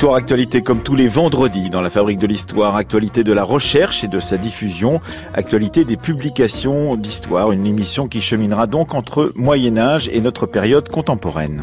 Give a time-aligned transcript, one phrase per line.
[0.00, 4.02] Histoire Actualité comme tous les vendredis dans la Fabrique de l'Histoire, actualité de la recherche
[4.02, 5.02] et de sa diffusion,
[5.34, 10.88] actualité des publications d'histoire, une émission qui cheminera donc entre Moyen Âge et notre période
[10.88, 11.62] contemporaine.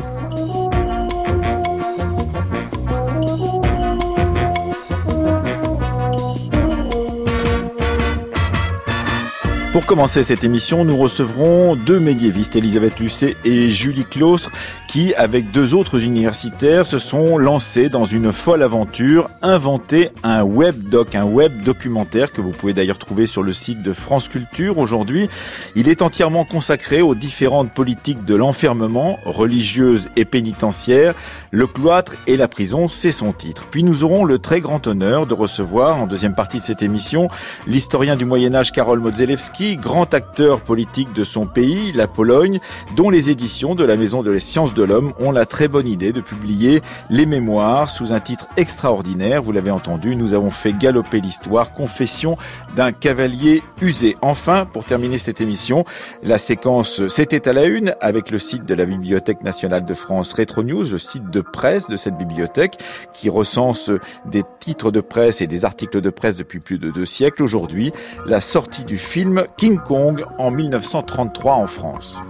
[9.77, 14.51] Pour commencer cette émission, nous recevrons deux médiévistes, Elisabeth Lucet et Julie Claustre,
[14.87, 20.89] qui, avec deux autres universitaires, se sont lancés dans une folle aventure, inventer un web
[20.89, 24.77] doc, un web documentaire que vous pouvez d'ailleurs trouver sur le site de France Culture
[24.77, 25.29] aujourd'hui.
[25.75, 31.13] Il est entièrement consacré aux différentes politiques de l'enfermement, religieuse et pénitentiaire,
[31.51, 33.67] le cloître et la prison, c'est son titre.
[33.69, 37.29] Puis nous aurons le très grand honneur de recevoir, en deuxième partie de cette émission,
[37.67, 42.59] l'historien du Moyen-Âge Karol Modzelewski, grand acteur politique de son pays, la Pologne,
[42.95, 45.87] dont les éditions de la Maison de les Sciences de l'Homme ont la très bonne
[45.87, 49.41] idée de publier les mémoires sous un titre extraordinaire.
[49.41, 52.37] Vous l'avez entendu, nous avons fait galoper l'histoire, confession
[52.75, 54.15] d'un cavalier usé.
[54.21, 55.83] Enfin, pour terminer cette émission,
[56.21, 60.33] la séquence C'était à la une avec le site de la Bibliothèque nationale de France
[60.33, 62.77] Retro News, le site de presse de cette bibliothèque
[63.13, 63.89] qui recense
[64.25, 67.41] des titres de presse et des articles de presse depuis plus de deux siècles.
[67.41, 67.91] Aujourd'hui,
[68.27, 72.21] la sortie du film King Kong en 1933 en France.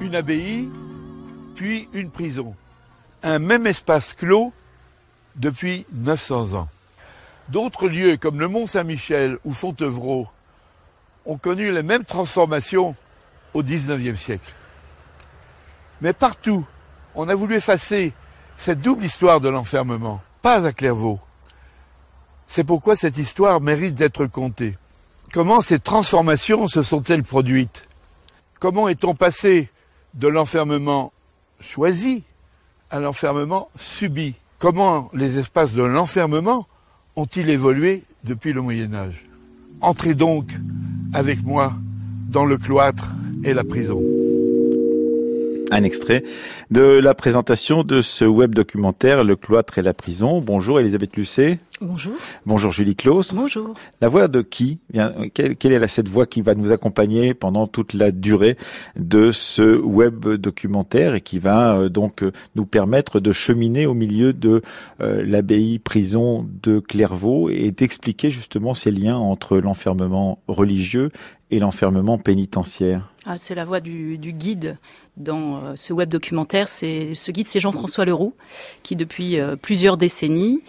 [0.00, 0.68] Une abbaye,
[1.56, 2.54] puis une prison.
[3.24, 4.52] Un même espace clos
[5.34, 6.68] depuis 900 ans.
[7.48, 10.28] D'autres lieux comme le Mont Saint-Michel ou Fontevraud
[11.26, 12.94] ont connu les mêmes transformations
[13.54, 14.52] au XIXe siècle.
[16.00, 16.64] Mais partout
[17.14, 18.12] on a voulu effacer
[18.56, 21.18] cette double histoire de l'enfermement, pas à Clairvaux.
[22.46, 24.78] C'est pourquoi cette histoire mérite d'être contée.
[25.32, 27.88] Comment ces transformations se sont-elles produites?
[28.62, 29.68] Comment est-on passé
[30.14, 31.12] de l'enfermement
[31.58, 32.22] choisi
[32.90, 34.34] à l'enfermement subi?
[34.60, 36.68] Comment les espaces de l'enfermement
[37.16, 39.26] ont-ils évolué depuis le Moyen Âge?
[39.80, 40.52] Entrez donc
[41.12, 41.72] avec moi
[42.28, 43.08] dans le cloître
[43.42, 44.00] et la prison
[45.72, 46.22] un extrait
[46.70, 50.40] de la présentation de ce web documentaire Le cloître et la prison.
[50.40, 51.58] Bonjour Elisabeth Lucet.
[51.80, 52.14] Bonjour.
[52.46, 53.34] Bonjour Julie Claus.
[53.34, 53.74] Bonjour.
[54.00, 54.80] La voix de qui
[55.34, 58.56] quelle, est cette voix qui va nous accompagner pendant toute la durée
[58.96, 63.94] de ce web documentaire et qui va euh, donc euh, nous permettre de cheminer au
[63.94, 64.62] milieu de
[65.00, 71.10] euh, l'abbaye prison de Clairvaux et d'expliquer justement ces liens entre l'enfermement religieux
[71.52, 74.78] et l'enfermement pénitentiaire ah, C'est la voix du, guide
[75.16, 76.68] dans ce web documentaire.
[76.68, 78.34] Ce guide, c'est Jean-François Leroux,
[78.82, 80.60] qui depuis plusieurs décennies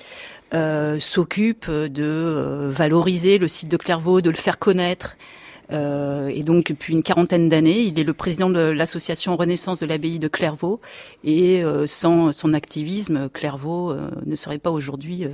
[0.54, 5.18] euh, s'occupe de euh, valoriser le site de Clairvaux, de le faire connaître,
[5.74, 9.86] euh, et donc depuis une quarantaine d'années, il est le président de l'association Renaissance de
[9.86, 10.80] l'abbaye de Clairvaux.
[11.24, 15.26] Et euh, sans son activisme, Clairvaux euh, ne serait pas aujourd'hui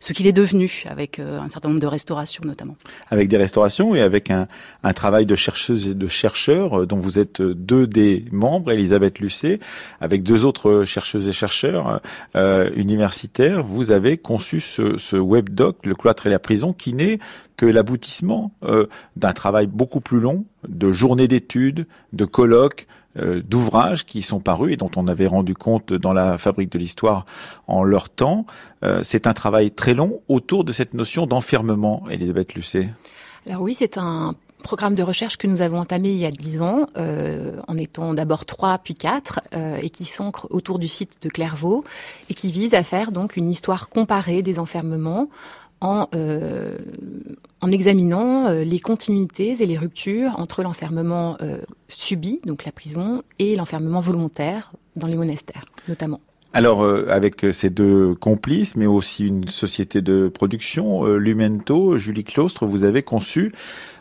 [0.00, 2.76] ce qu'il est devenu, avec un certain nombre de restaurations notamment.
[3.10, 4.48] Avec des restaurations et avec un,
[4.82, 9.60] un travail de chercheuses et de chercheurs dont vous êtes deux des membres, Elisabeth Lucet,
[10.00, 12.00] avec deux autres chercheuses et chercheurs
[12.34, 17.18] universitaires, vous avez conçu ce, ce webdoc, le cloître et la prison, qui naît
[17.56, 18.86] que l'aboutissement euh,
[19.16, 22.86] d'un travail beaucoup plus long, de journées d'études, de colloques,
[23.18, 26.78] euh, d'ouvrages qui sont parus et dont on avait rendu compte dans la fabrique de
[26.78, 27.26] l'histoire
[27.66, 28.46] en leur temps.
[28.84, 32.90] Euh, c'est un travail très long autour de cette notion d'enfermement, Elisabeth Lucet.
[33.46, 36.62] Alors oui, c'est un programme de recherche que nous avons entamé il y a dix
[36.62, 41.82] ans, en étant d'abord trois puis quatre, et qui s'ancre autour du site de Clairvaux
[42.30, 45.28] et qui vise à faire donc une histoire comparée des enfermements
[45.82, 46.78] en, euh,
[47.60, 51.58] en examinant euh, les continuités et les ruptures entre l'enfermement euh,
[51.88, 56.20] subi, donc la prison, et l'enfermement volontaire dans les monastères, notamment.
[56.54, 62.84] Alors, avec ces deux complices, mais aussi une société de production, Lumento, Julie Claustre, vous
[62.84, 63.54] avez conçu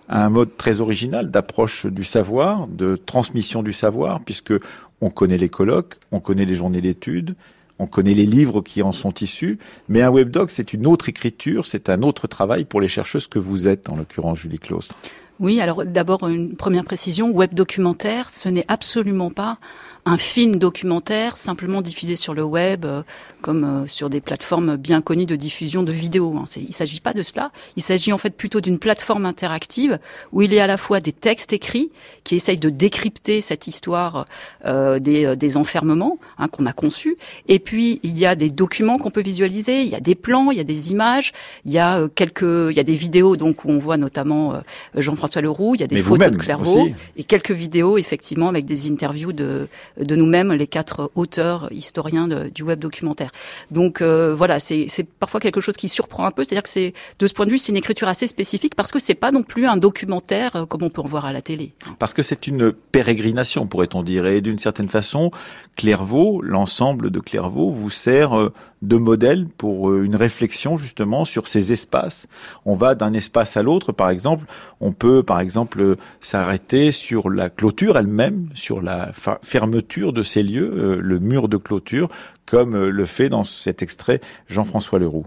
[0.09, 4.53] un mode très original d'approche du savoir, de transmission du savoir, puisque
[4.99, 7.35] on connaît les colloques, on connaît les journées d'études,
[7.81, 9.57] on connaît les livres qui en sont issus,
[9.89, 13.39] mais un webdoc, c'est une autre écriture, c'est un autre travail pour les chercheuses que
[13.39, 14.95] vous êtes, en l'occurrence Julie Claustre.
[15.39, 19.57] Oui, alors d'abord une première précision, web documentaire, ce n'est absolument pas
[20.05, 23.03] un film documentaire simplement diffusé sur le web, euh,
[23.41, 26.35] comme euh, sur des plateformes bien connues de diffusion de vidéos.
[26.37, 26.45] Hein.
[26.57, 27.51] Il ne s'agit pas de cela.
[27.75, 29.99] Il s'agit en fait plutôt d'une plateforme interactive
[30.31, 31.91] où il y a à la fois des textes écrits
[32.23, 34.25] qui essayent de décrypter cette histoire
[34.65, 37.17] euh, des, des, enfermements hein, qu'on a conçus,
[37.47, 40.49] et puis il y a des documents qu'on peut visualiser, il y a des plans,
[40.49, 41.33] il y a des images,
[41.65, 44.61] il y a quelques, il y a des vidéos donc où on voit notamment
[44.95, 46.87] Jean-François Leroux, il y a des photos de Clairvaux
[47.17, 49.67] et quelques vidéos effectivement avec des interviews de,
[49.99, 53.31] de nous-mêmes, les quatre auteurs historiens du web documentaire.
[53.71, 54.87] Donc euh, voilà, c'est
[55.19, 57.57] parfois quelque chose qui surprend un peu, c'est-à-dire que c'est de ce point de vue,
[57.57, 60.83] c'est une écriture assez spécifique parce que c'est pas non plus un documentaire euh, comme
[60.83, 61.73] on peut en voir à la télé.
[61.99, 65.31] Parce que c'est une pérégrination, pourrait-on dire, et d'une certaine façon,
[65.75, 71.71] Clairvaux, l'ensemble de Clairvaux, vous sert euh, de modèle pour une réflexion justement sur ces
[71.71, 72.27] espaces.
[72.65, 74.45] On va d'un espace à l'autre, par exemple,
[74.79, 79.11] on peut par exemple s'arrêter sur la clôture elle-même, sur la
[79.43, 82.09] fermeture de ces lieux, euh, le mur de clôture,
[82.45, 85.25] comme euh, le fait dans cet extrait Jean-François Leroux.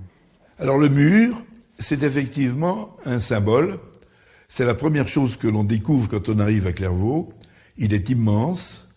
[0.58, 1.40] Alors le mur,
[1.78, 3.78] c'est effectivement un symbole.
[4.48, 7.32] C'est la première chose que l'on découvre quand on arrive à Clairvaux.
[7.76, 8.88] Il est immense,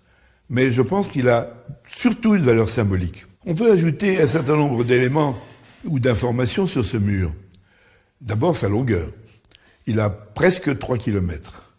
[0.49, 1.53] mais je pense qu'il a
[1.87, 3.26] surtout une valeur symbolique.
[3.49, 5.33] On peut ajouter un certain nombre d'éléments
[5.85, 7.31] ou d'informations sur ce mur.
[8.19, 9.07] D'abord sa longueur.
[9.85, 11.73] Il a presque 3 kilomètres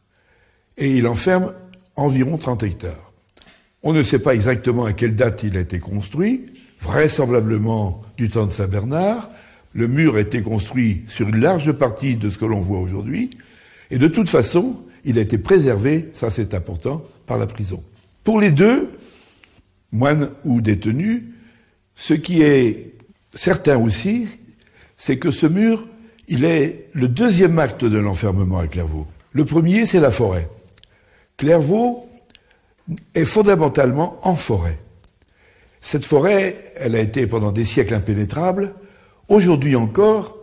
[0.78, 1.52] et il enferme
[1.94, 3.12] environ 30 hectares.
[3.82, 6.46] On ne sait pas exactement à quelle date il a été construit,
[6.80, 9.28] vraisemblablement du temps de Saint-Bernard.
[9.74, 13.28] Le mur a été construit sur une large partie de ce que l'on voit aujourd'hui,
[13.90, 17.84] et de toute façon, il a été préservé, ça c'est important, par la prison.
[18.24, 18.90] Pour les deux,
[19.92, 21.24] moines ou détenus,
[21.98, 22.94] ce qui est
[23.34, 24.28] certain aussi,
[24.96, 25.86] c'est que ce mur,
[26.28, 29.06] il est le deuxième acte de l'enfermement à Clairvaux.
[29.32, 30.48] Le premier, c'est la forêt.
[31.36, 32.08] Clairvaux
[33.14, 34.78] est fondamentalement en forêt.
[35.80, 38.74] Cette forêt, elle a été pendant des siècles impénétrable.
[39.28, 40.40] Aujourd'hui encore,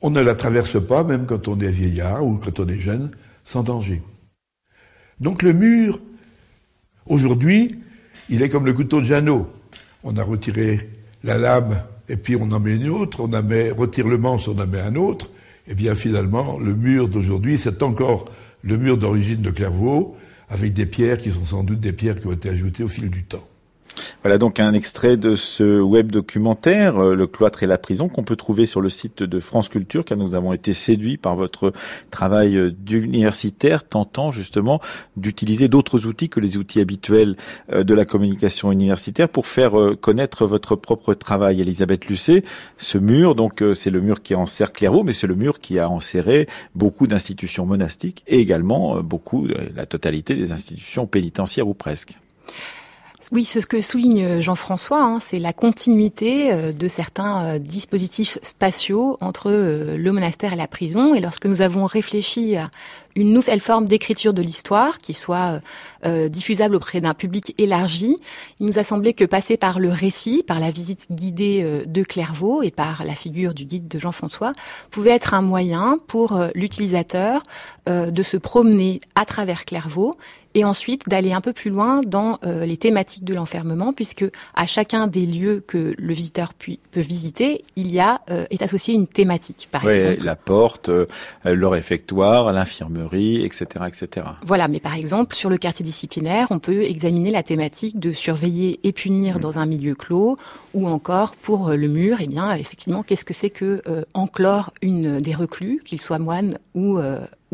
[0.00, 3.10] on ne la traverse pas, même quand on est vieillard ou quand on est jeune,
[3.44, 4.02] sans danger.
[5.20, 6.00] Donc le mur,
[7.06, 7.78] aujourd'hui,
[8.30, 9.46] il est comme le couteau de Janot.
[10.04, 10.88] On a retiré
[11.22, 14.48] la lame et puis on en met une autre, on en met, retire le manche,
[14.48, 15.26] on en met un autre.
[15.66, 18.26] Et eh bien finalement, le mur d'aujourd'hui, c'est encore
[18.62, 20.14] le mur d'origine de Clairvaux,
[20.50, 23.08] avec des pierres qui sont sans doute des pierres qui ont été ajoutées au fil
[23.08, 23.46] du temps.
[24.22, 28.24] Voilà donc un extrait de ce web documentaire, euh, Le cloître et la prison, qu'on
[28.24, 31.72] peut trouver sur le site de France Culture, car nous avons été séduits par votre
[32.10, 34.80] travail euh, d'universitaire, tentant justement
[35.16, 37.36] d'utiliser d'autres outils que les outils habituels
[37.72, 41.60] euh, de la communication universitaire pour faire connaître votre propre travail.
[41.60, 42.44] Elisabeth Lucet,
[42.78, 45.88] ce mur, donc c'est le mur qui enserre Clairvaux, mais c'est le mur qui a
[45.88, 52.18] enserré beaucoup d'institutions monastiques et également beaucoup, la totalité des institutions pénitentiaires ou presque.
[53.34, 59.18] Oui, ce que souligne Jean-François, hein, c'est la continuité euh, de certains euh, dispositifs spatiaux
[59.20, 61.16] entre euh, le monastère et la prison.
[61.16, 62.70] Et lorsque nous avons réfléchi à
[63.16, 65.60] une nouvelle forme d'écriture de l'histoire qui soit
[66.04, 68.16] diffusable auprès d'un public élargi,
[68.58, 72.64] il nous a semblé que passer par le récit, par la visite guidée de Clairvaux
[72.64, 74.50] et par la figure du guide de Jean-François
[74.90, 77.44] pouvait être un moyen pour l'utilisateur
[77.86, 80.16] de se promener à travers Clairvaux
[80.54, 84.66] et ensuite d'aller un peu plus loin dans euh, les thématiques de l'enfermement, puisque à
[84.66, 89.06] chacun des lieux que le visiteur peut visiter, il y a euh, est associé une
[89.06, 90.24] thématique, par exemple.
[90.24, 91.06] La porte, euh,
[91.44, 94.26] le réfectoire, l'infirmerie, etc., etc.
[94.44, 98.80] Voilà, mais par exemple sur le quartier disciplinaire, on peut examiner la thématique de surveiller
[98.84, 99.40] et punir mmh.
[99.40, 100.36] dans un milieu clos,
[100.72, 103.82] ou encore pour le mur, eh bien effectivement, qu'est-ce que c'est que
[104.14, 106.98] enclore une des reclus, qu'il soit moine ou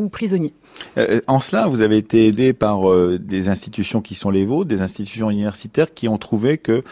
[0.09, 0.55] prisonniers.
[0.99, 4.69] Euh, en cela, vous avez été aidé par euh, des institutions qui sont les vôtres,
[4.69, 6.83] des institutions universitaires qui ont trouvé que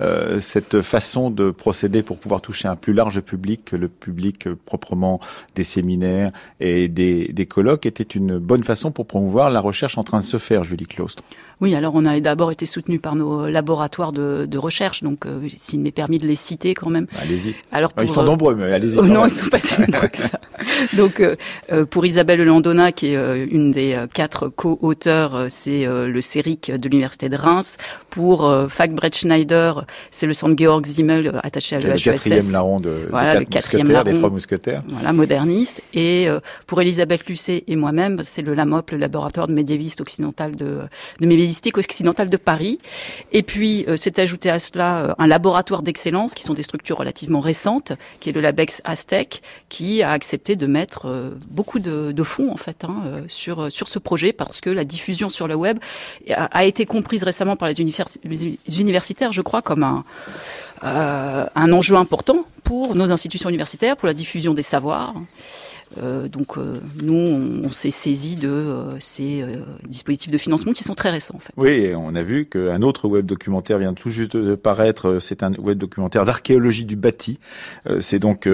[0.00, 4.52] euh, cette façon de procéder pour pouvoir toucher un plus large public que le public
[4.66, 5.20] proprement
[5.54, 10.04] des séminaires et des, des colloques était une bonne façon pour promouvoir la recherche en
[10.04, 11.22] train de se faire, Julie Claustre.
[11.60, 15.40] Oui, alors on a d'abord été soutenu par nos laboratoires de, de recherche, donc euh,
[15.56, 17.06] s'il m'est permis de les citer quand même.
[17.20, 17.54] Allez-y.
[17.72, 18.96] Alors ils sont nombreux, mais allez-y.
[18.98, 20.38] Oh non, ils sont pas si nombreux que ça.
[20.96, 26.88] Donc euh, pour Isabelle Landona, qui est une des quatre co-auteurs, c'est le CERIC de
[26.88, 27.76] l'université de Reims.
[28.10, 32.06] Pour Fag Schneider, c'est le centre Georg Simmel attaché à l'EHESS.
[32.06, 34.80] Le quatrième larron de, voilà, le quatrième larron, des trois mousquetaires.
[34.88, 35.82] Voilà, moderniste.
[35.94, 36.28] Et
[36.66, 40.80] pour Elisabeth Lucet et moi-même, c'est le LAMOP, le laboratoire de médiéviste occidental de,
[41.20, 41.26] de
[42.30, 42.78] de Paris.
[43.32, 47.92] Et puis, s'est ajouté à cela un laboratoire d'excellence, qui sont des structures relativement récentes,
[48.20, 52.84] qui est le Labex Aztec, qui a accepté de mettre beaucoup de, fonds, en fait,
[52.84, 55.78] hein, sur, sur ce projet, parce que la diffusion sur le web
[56.30, 57.80] a, été comprise récemment par les,
[58.80, 60.04] universitaires, je crois, comme un,
[60.82, 65.14] un enjeu important pour nos institutions universitaires, pour la diffusion des savoirs.
[65.96, 69.44] Euh, donc euh, nous, on, s'est saisi de euh, ces
[69.86, 71.36] dispositifs de financement qui sont très récents.
[71.36, 71.52] En fait.
[71.56, 75.18] Oui, on a vu qu'un autre web documentaire vient tout juste de paraître.
[75.18, 77.38] C'est un web documentaire d'archéologie du bâti.
[78.00, 78.48] C'est donc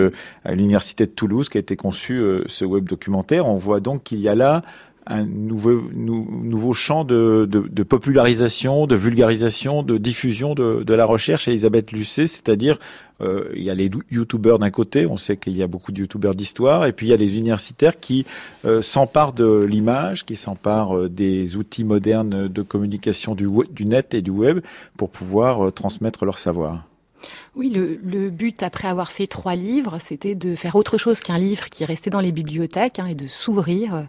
[0.45, 3.47] à l'université de Toulouse qu'a été conçu ce web documentaire.
[3.47, 4.62] On voit donc qu'il y a là
[5.06, 11.04] un nouveau, nouveau champ de, de, de, popularisation, de vulgarisation, de diffusion de, de la
[11.04, 11.46] recherche.
[11.49, 12.78] Elisabeth Lucet, c'est-à-dire
[13.20, 16.00] euh, il y a les youtubeurs d'un côté, on sait qu'il y a beaucoup de
[16.00, 18.26] youtubeurs d'histoire, et puis il y a les universitaires qui
[18.64, 24.14] euh, s'emparent de l'image, qui s'emparent euh, des outils modernes de communication du, du net
[24.14, 24.61] et du web
[24.96, 26.84] pour pouvoir transmettre leur savoir.
[27.56, 31.38] Oui, le, le, but, après avoir fait trois livres, c'était de faire autre chose qu'un
[31.38, 34.02] livre qui restait dans les bibliothèques hein, et de s'ouvrir euh,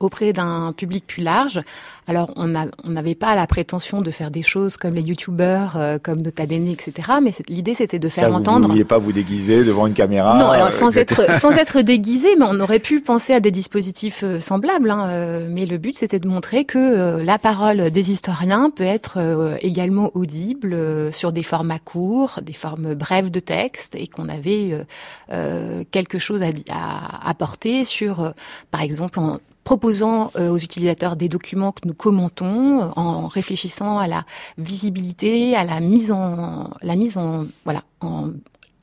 [0.00, 1.62] auprès d'un public plus large.
[2.06, 2.46] Alors, on
[2.90, 6.68] n'avait pas la prétention de faire des choses comme les youtubeurs, euh, comme Nota Bene,
[6.68, 6.92] etc.
[7.22, 8.62] Mais l'idée, c'était de faire entendre...
[8.62, 11.80] Vous ne vouliez pas vous déguiser devant une caméra Non, alors, sans, être, sans être
[11.80, 14.90] déguisé, mais on aurait pu penser à des dispositifs euh, semblables.
[14.90, 20.10] Hein, mais le but, c'était de montrer que la parole des historiens peut être également
[20.14, 24.84] audible sur des formats courts, des formes brève de texte et qu'on avait euh,
[25.32, 28.30] euh, quelque chose à, apporter sur, euh,
[28.70, 34.24] par exemple, en proposant aux utilisateurs des documents que nous commentons, en réfléchissant à la
[34.58, 38.30] visibilité, à la mise en, la mise en, voilà, en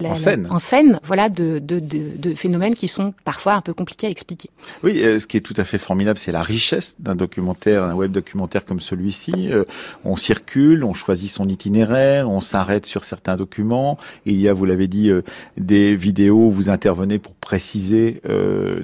[0.04, 3.74] en scène, en scène voilà, de, de, de, de, phénomènes qui sont parfois un peu
[3.74, 4.50] compliqués à expliquer.
[4.84, 7.94] Oui, euh, ce qui est tout à fait formidable, c'est la richesse d'un documentaire, un
[7.94, 9.50] web documentaire comme celui-ci.
[9.52, 9.64] Euh,
[10.06, 13.98] on circule, on choisit son itinéraire, on s'arrête sur certains documents.
[14.26, 15.24] Il y a, vous l'avez dit, euh,
[15.58, 18.22] des vidéos où vous intervenez pour préciser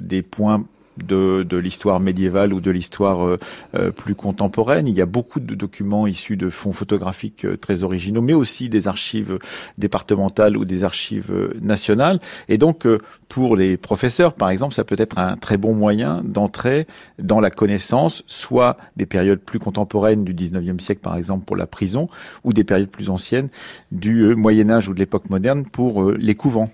[0.00, 0.64] des points
[0.98, 3.38] de, de l'histoire médiévale ou de l'histoire euh,
[3.74, 4.86] euh, plus contemporaine.
[4.86, 8.68] Il y a beaucoup de documents issus de fonds photographiques euh, très originaux, mais aussi
[8.68, 9.38] des archives
[9.78, 12.20] départementales ou des archives nationales.
[12.48, 12.86] Et donc,
[13.28, 16.86] pour les professeurs, par exemple, ça peut être un très bon moyen d'entrer
[17.18, 21.66] dans la connaissance, soit des périodes plus contemporaines du 19e siècle, par exemple, pour la
[21.66, 22.08] prison,
[22.44, 23.48] ou des périodes plus anciennes
[23.92, 26.70] du Moyen Âge ou de l'époque moderne pour les couvents,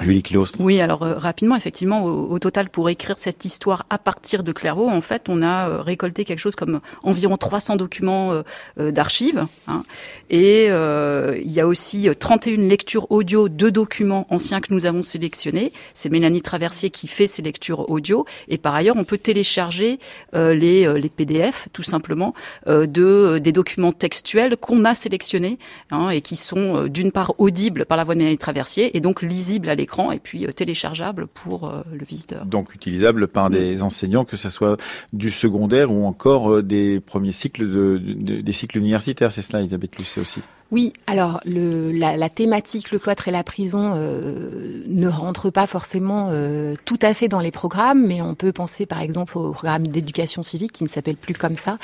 [0.00, 0.22] Julie.
[0.58, 4.88] Oui, alors euh, rapidement, effectivement, au, total, pour écrire cette histoire à partir de Clairvaux,
[4.88, 8.42] en fait, on a euh, récolté quelque chose comme environ 300 documents
[8.78, 9.46] euh, d'archives.
[9.68, 9.82] Hein,
[10.30, 15.72] et il y a aussi 31 lectures audio de documents anciens que nous avons sélectionnés.
[15.94, 18.24] C'est Mélanie Traversier qui fait ces lectures audio.
[18.48, 19.98] Et par ailleurs, on peut télécharger
[20.32, 22.34] les, les PDF, tout simplement,
[22.66, 25.58] de des documents textuels qu'on a sélectionnés
[25.90, 29.22] hein, et qui sont d'une part audibles par la voix de Mélanie Traversier et donc
[29.22, 32.44] lisibles à l'écran et puis euh, téléchargeable pour euh, le visiteur.
[32.44, 34.76] Donc utilisable par des enseignants, que ce soit
[35.12, 37.96] du secondaire ou encore euh, des premiers cycles de,
[38.40, 39.32] des cycles universitaires.
[39.32, 40.40] C'est cela, Elisabeth Lucet aussi.
[40.72, 46.76] Oui, alors la, thématique le cloître et la prison euh, ne rentre pas forcément euh,
[46.86, 50.42] tout à fait dans les programmes, mais on peut penser par exemple au programme d'éducation
[50.42, 51.76] civique qui ne s'appelle plus comme ça,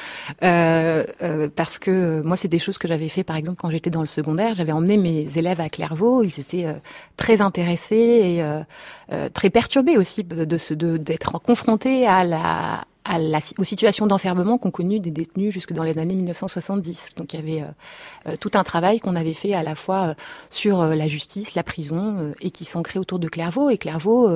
[0.42, 1.04] euh,
[1.54, 4.06] parce que moi c'est des choses que j'avais fait par exemple quand j'étais dans le
[4.06, 6.74] secondaire, j'avais emmené mes élèves à Clairvaux, ils étaient
[7.18, 13.64] très intéressés et très perturbés aussi de, de d'être confrontés à la à la, aux
[13.64, 17.14] situations d'enfermement qu'ont connues des détenus jusque dans les années 1970.
[17.16, 20.08] Donc il y avait euh, euh, tout un travail qu'on avait fait à la fois
[20.08, 20.14] euh,
[20.50, 23.70] sur la justice, la prison, et qui s'ancrait autour de Clairvaux.
[23.70, 24.28] Et Clairvaux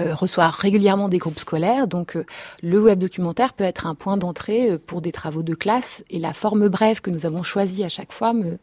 [0.00, 1.86] reçoit régulièrement des groupes scolaires.
[1.86, 2.16] Donc
[2.62, 6.02] le web documentaire peut être un point d'entrée pour des travaux de classe.
[6.10, 8.54] Et la forme brève que nous avons choisie à chaque fois me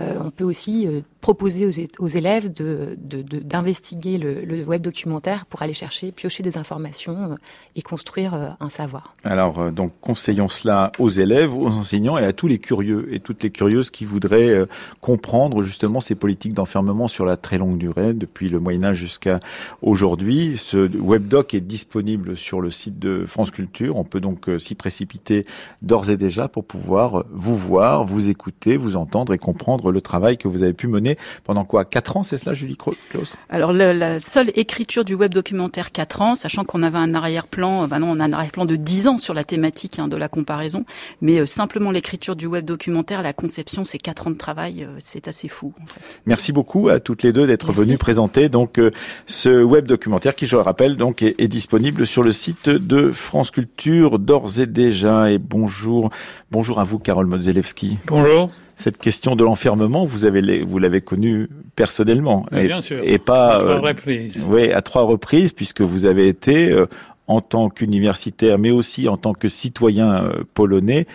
[0.00, 6.12] euh, on peut aussi euh, proposer aux, élèves d'investiguer le, web documentaire pour aller chercher,
[6.12, 7.34] piocher des informations euh,
[7.76, 9.14] et construire un savoir.
[9.24, 13.42] Alors, donc, conseillons cela aux élèves, aux enseignants et à tous les curieux et toutes
[13.42, 14.66] les curieuses qui voudraient
[15.00, 19.40] comprendre justement ces politiques d'enfermement sur la très longue durée, depuis le Moyen Âge jusqu'à
[19.82, 20.56] aujourd'hui.
[20.56, 23.96] Ce webdoc est disponible sur le site de France Culture.
[23.96, 25.44] On peut donc s'y précipiter
[25.82, 30.36] d'ores et déjà pour pouvoir vous voir, vous écouter, vous entendre et comprendre le travail
[30.36, 31.07] que vous avez pu mener
[31.44, 35.92] pendant quoi Quatre ans, c'est cela, Julie Klaus Alors la seule écriture du web documentaire
[35.92, 39.06] quatre ans, sachant qu'on avait un arrière-plan, ben non, on a un arrière-plan de dix
[39.06, 40.84] ans sur la thématique hein, de la comparaison,
[41.20, 45.48] mais simplement l'écriture du web documentaire, la conception, c'est quatre ans de travail, c'est assez
[45.48, 45.72] fou.
[45.82, 46.00] En fait.
[46.26, 48.80] Merci beaucoup à toutes les deux d'être venues présenter donc
[49.26, 53.10] ce web documentaire qui, je le rappelle, donc est, est disponible sur le site de
[53.12, 55.30] France Culture d'ores et déjà.
[55.30, 56.10] Et bonjour,
[56.50, 57.98] bonjour à vous, Carole Modzelewski.
[58.06, 58.50] Bonjour.
[58.78, 63.00] Cette question de l'enfermement, vous avez vous l'avez connue personnellement, et, bien sûr.
[63.02, 64.46] et pas à trois reprises.
[64.48, 66.86] Oui, à trois reprises, puisque vous avez été euh,
[67.26, 71.08] en tant qu'universitaire, mais aussi en tant que citoyen euh, polonais,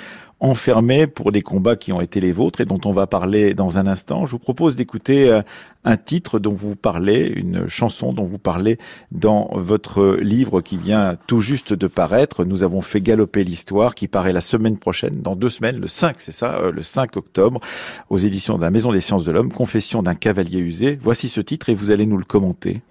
[0.44, 3.80] enfermé pour des combats qui ont été les vôtres et dont on va parler dans
[3.80, 4.26] un instant.
[4.26, 5.42] Je vous propose d'écouter euh,
[5.86, 8.78] un titre dont vous parlez, une chanson dont vous parlez
[9.12, 12.44] dans votre livre qui vient tout juste de paraître.
[12.44, 16.18] Nous avons fait galoper l'histoire qui paraît la semaine prochaine, dans deux semaines, le 5,
[16.20, 17.62] c'est ça, euh, le 5 octobre,
[18.10, 21.00] aux éditions de la Maison des Sciences de l'Homme, Confession d'un cavalier usé.
[21.02, 22.82] Voici ce titre et vous allez nous le commenter.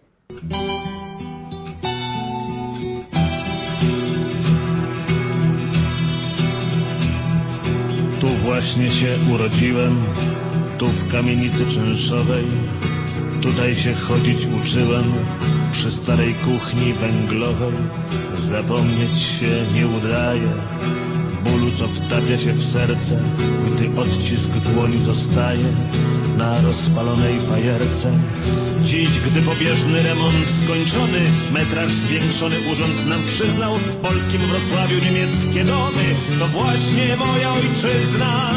[8.43, 10.03] Właśnie się urodziłem,
[10.79, 12.45] tu w kamienicy czynszowej.
[13.43, 15.05] Tutaj się chodzić uczyłem,
[15.73, 17.73] przy starej kuchni węglowej.
[18.35, 20.49] Zapomnieć się nie udaje,
[21.45, 23.17] bólu co wtapia się w serce,
[23.67, 25.69] gdy odcisk dłoni zostaje
[26.37, 28.13] na rozpalonej fajerce.
[28.85, 31.21] Dziś, gdy pobieżny remont skończony,
[31.53, 36.05] metraż zwiększony urząd nam przyznał w polskim Wrocławiu niemieckie domy,
[36.39, 38.51] to właśnie moja ojczyzna.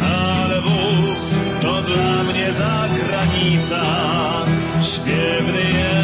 [0.00, 3.82] Ale Lwów to dla mnie zagranica,
[4.82, 5.95] śpiewny język,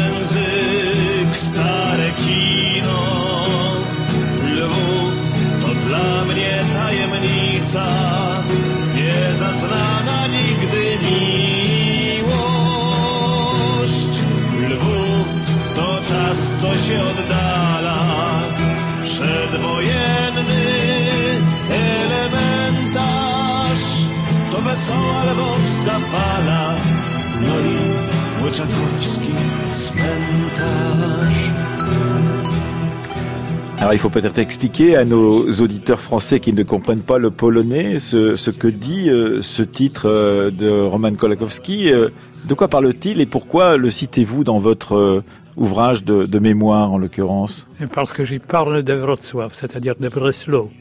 [33.93, 37.99] Alors il faut peut-être expliquer à nos auditeurs français qui ne comprennent pas le polonais
[37.99, 41.93] ce, ce que dit euh, ce titre euh, de Roman Kolakowski.
[41.93, 42.09] Euh,
[42.45, 45.23] de quoi parle-t-il et pourquoi le citez-vous dans votre
[45.57, 47.67] ouvrage de, de mémoire en l'occurrence?
[47.93, 50.71] Parce que j'y parle de Wrocław, c'est-à-dire de Breslau.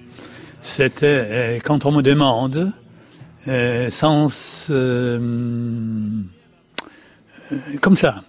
[0.63, 2.73] C'était quand on me demande
[3.91, 4.71] sans
[7.83, 8.23] comme ça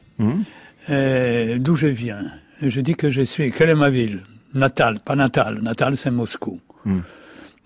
[0.90, 2.26] euh, d'où je viens.
[2.62, 4.24] Je dis que je suis quelle est ma ville?
[4.54, 5.60] Natale, pas natale.
[5.62, 6.60] Natale c'est Moscou.
[6.86, 7.04] Mhm.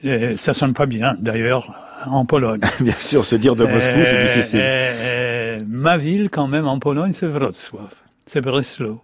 [0.03, 1.73] Et ça sonne pas bien d'ailleurs
[2.05, 2.61] en Pologne.
[2.79, 5.65] Bien sûr, se dire de Moscou, c'est difficile.
[5.67, 7.89] ma ville, quand même, en Pologne, c'est Wrocław.
[8.27, 9.01] C'est Breslau.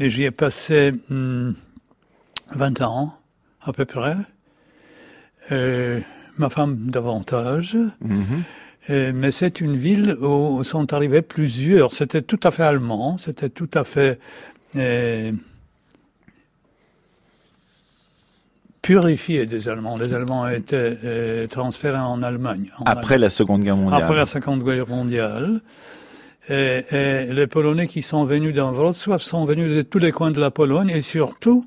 [0.00, 1.52] Et j'y ai passé hmm,
[2.50, 3.14] 20 ans,
[3.62, 4.16] à peu près.
[6.38, 7.76] Ma femme davantage.
[8.00, 8.42] Mhm.
[8.90, 11.92] Euh, mais c'est une ville où sont arrivés plusieurs.
[11.92, 14.18] C'était tout à fait allemand, c'était tout à fait
[14.76, 15.32] euh,
[18.88, 19.98] purifié des Allemands.
[19.98, 22.70] Les Allemands étaient euh, transférés en Allemagne.
[22.78, 24.02] en Après la Seconde Guerre mondiale.
[24.02, 25.60] après la Seconde Guerre mondiale.
[26.48, 30.30] Et, et les Polonais qui sont venus dans Wrocław sont venus de tous les coins
[30.30, 31.66] de la Pologne et surtout,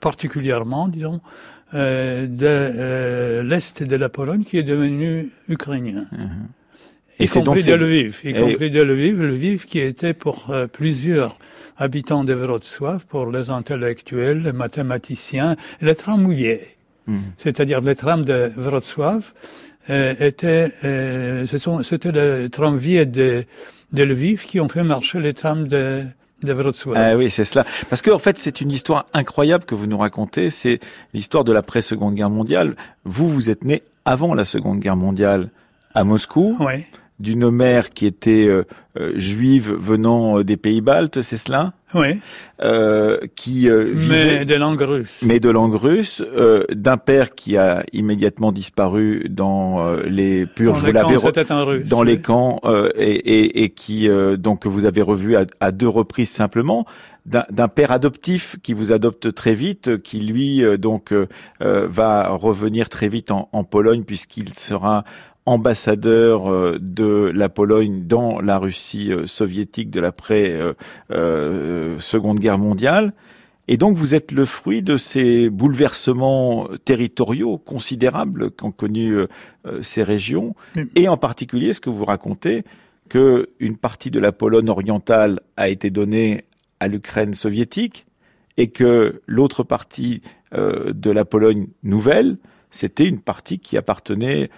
[0.00, 1.20] particulièrement, disons,
[1.74, 6.06] euh, de euh, l'est de la Pologne qui est devenu ukrainien.
[7.18, 10.66] Et c'est donc compris de Lviv, y compris de Lviv, Lviv qui était pour euh,
[10.66, 11.36] plusieurs
[11.76, 16.60] habitants de Wrocław, pour les intellectuels, les mathématiciens, les tramouillés.
[17.06, 17.20] Mhm.
[17.36, 19.22] C'est-à-dire les trams de Wrocław
[19.90, 23.44] euh, étaient, euh, ce sont, c'était les tramviers de,
[23.92, 26.04] de Lviv qui ont fait marcher les trams de.
[26.94, 27.64] Ah oui, c'est cela.
[27.88, 30.50] Parce que en fait, c'est une histoire incroyable que vous nous racontez.
[30.50, 30.78] C'est
[31.14, 32.76] l'histoire de l'après-Seconde Guerre mondiale.
[33.04, 35.48] Vous, vous êtes né avant la Seconde Guerre mondiale
[35.94, 36.84] à Moscou, Oui,
[37.24, 38.62] d'une mère qui était euh,
[38.96, 41.72] euh, juive venant euh, des pays baltes, c'est cela?
[41.94, 42.20] Oui,
[42.62, 45.20] euh, Qui euh, vivait- mais de langue russe.
[45.26, 46.22] mais de langue russe,
[46.72, 50.80] d'un père qui a immédiatement disparu dans les purges.
[50.82, 51.86] Dans les camps, l'avez re- c'était un russe.
[51.86, 52.06] dans oui.
[52.08, 52.60] les camps
[52.96, 54.08] et, et, et qui
[54.38, 56.84] donc vous avez revu à, à deux reprises simplement
[57.26, 61.26] d'un père adoptif qui vous adopte très vite, qui lui donc euh,
[61.60, 65.04] va revenir très vite en, en Pologne puisqu'il sera
[65.46, 70.58] ambassadeur euh, de la Pologne dans la Russie euh, soviétique de l'après
[71.10, 73.12] euh, Seconde Guerre mondiale.
[73.66, 79.16] Et donc vous êtes le fruit de ces bouleversements territoriaux considérables qu'ont connus
[79.80, 80.54] ces régions,
[80.94, 82.62] et en particulier ce que vous racontez,
[83.08, 86.44] que une partie de la Pologne orientale a été donnée
[86.78, 88.04] à l'Ukraine soviétique,
[88.58, 90.20] et que l'autre partie
[90.52, 92.36] de la Pologne nouvelle,
[92.70, 94.50] c'était une partie qui appartenait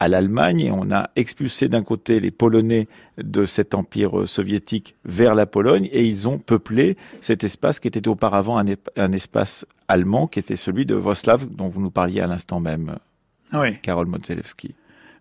[0.00, 5.34] à l'Allemagne et on a expulsé d'un côté les Polonais de cet empire soviétique vers
[5.34, 10.40] la Pologne et ils ont peuplé cet espace qui était auparavant un, espace allemand qui
[10.40, 12.96] était celui de Voslav dont vous nous parliez à l'instant même.
[13.52, 13.78] Oui.
[13.82, 14.74] Karol Modzelewski.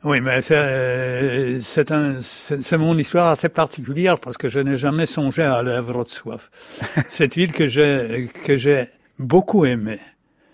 [0.04, 5.44] Oui, mais c'est un, c'est mon histoire assez particulière parce que je n'ai jamais songé
[5.44, 6.42] à aller à Wrocław.
[7.08, 10.02] Cette ville que j'ai que j'ai beaucoup aimée,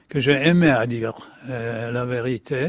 [0.07, 1.13] que j'ai aimé à dire
[1.49, 2.67] euh, la vérité,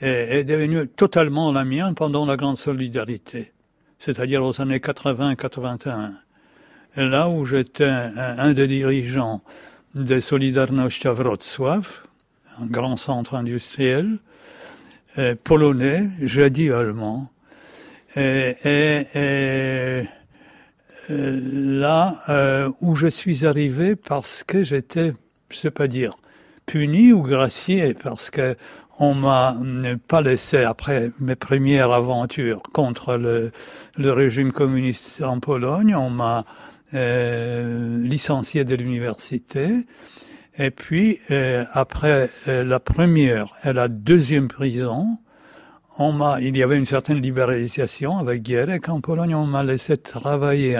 [0.00, 3.52] est, est devenue totalement la mienne pendant la grande solidarité,
[3.98, 6.12] c'est-à-dire aux années 80-81.
[6.96, 9.42] Là où j'étais un, des dirigeants
[9.94, 12.02] de Solidarność Wrocław,
[12.60, 14.18] un grand centre industriel,
[15.18, 17.28] euh, polonais, jadis allemand,
[18.16, 20.08] et, et, et
[21.10, 25.12] euh, là euh, où je suis arrivé parce que j'étais,
[25.50, 26.14] je sais pas dire,
[26.66, 28.56] puni ou gracié parce que
[28.98, 29.54] on m'a
[30.08, 33.52] pas laissé après mes premières aventures contre le,
[33.96, 36.44] le régime communiste en Pologne, on m'a
[36.94, 39.86] euh, licencié de l'université.
[40.58, 45.18] Et puis euh, après euh, la première et la deuxième prison,
[45.98, 49.96] on m'a, il y avait une certaine libéralisation avec Gierek en Pologne, on m'a laissé
[49.96, 50.78] travailler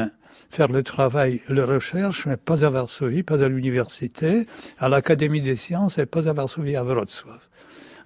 [0.48, 4.46] faire le travail, la recherche, mais pas à Varsovie, pas à l'université,
[4.78, 7.40] à l'Académie des sciences et pas à Varsovie, à Wrocław.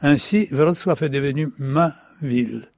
[0.03, 2.69] Ainsi, Wrocław est devenu ma ville.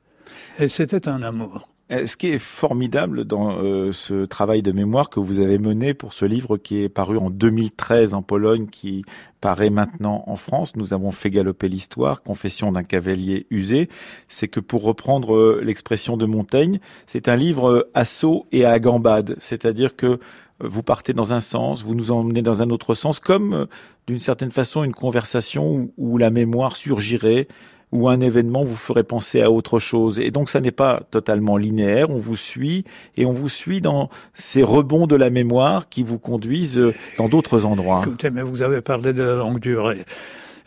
[0.58, 1.71] Et c'était un amour.
[1.92, 5.94] Euh, ce qui est formidable dans euh, ce travail de mémoire que vous avez mené
[5.94, 9.04] pour ce livre qui est paru en 2013 en Pologne, qui
[9.40, 13.88] paraît maintenant en France, nous avons fait galoper l'histoire, Confession d'un cavalier usé,
[14.28, 18.78] c'est que pour reprendre euh, l'expression de Montaigne, c'est un livre à saut et à
[18.78, 20.18] gambade, c'est-à-dire que
[20.62, 23.66] vous partez dans un sens, vous nous emmenez dans un autre sens, comme euh,
[24.06, 27.48] d'une certaine façon une conversation où, la mémoire surgirait,
[27.92, 30.18] où un événement vous ferait penser à autre chose.
[30.18, 32.84] Et donc ça n'est pas totalement linéaire, on vous suit
[33.16, 37.28] et on vous suit dans ces rebonds de la mémoire qui vous conduisent euh, dans
[37.28, 38.02] d'autres endroits.
[38.06, 40.04] Écoutez, mais vous avez parlé de la longue durée.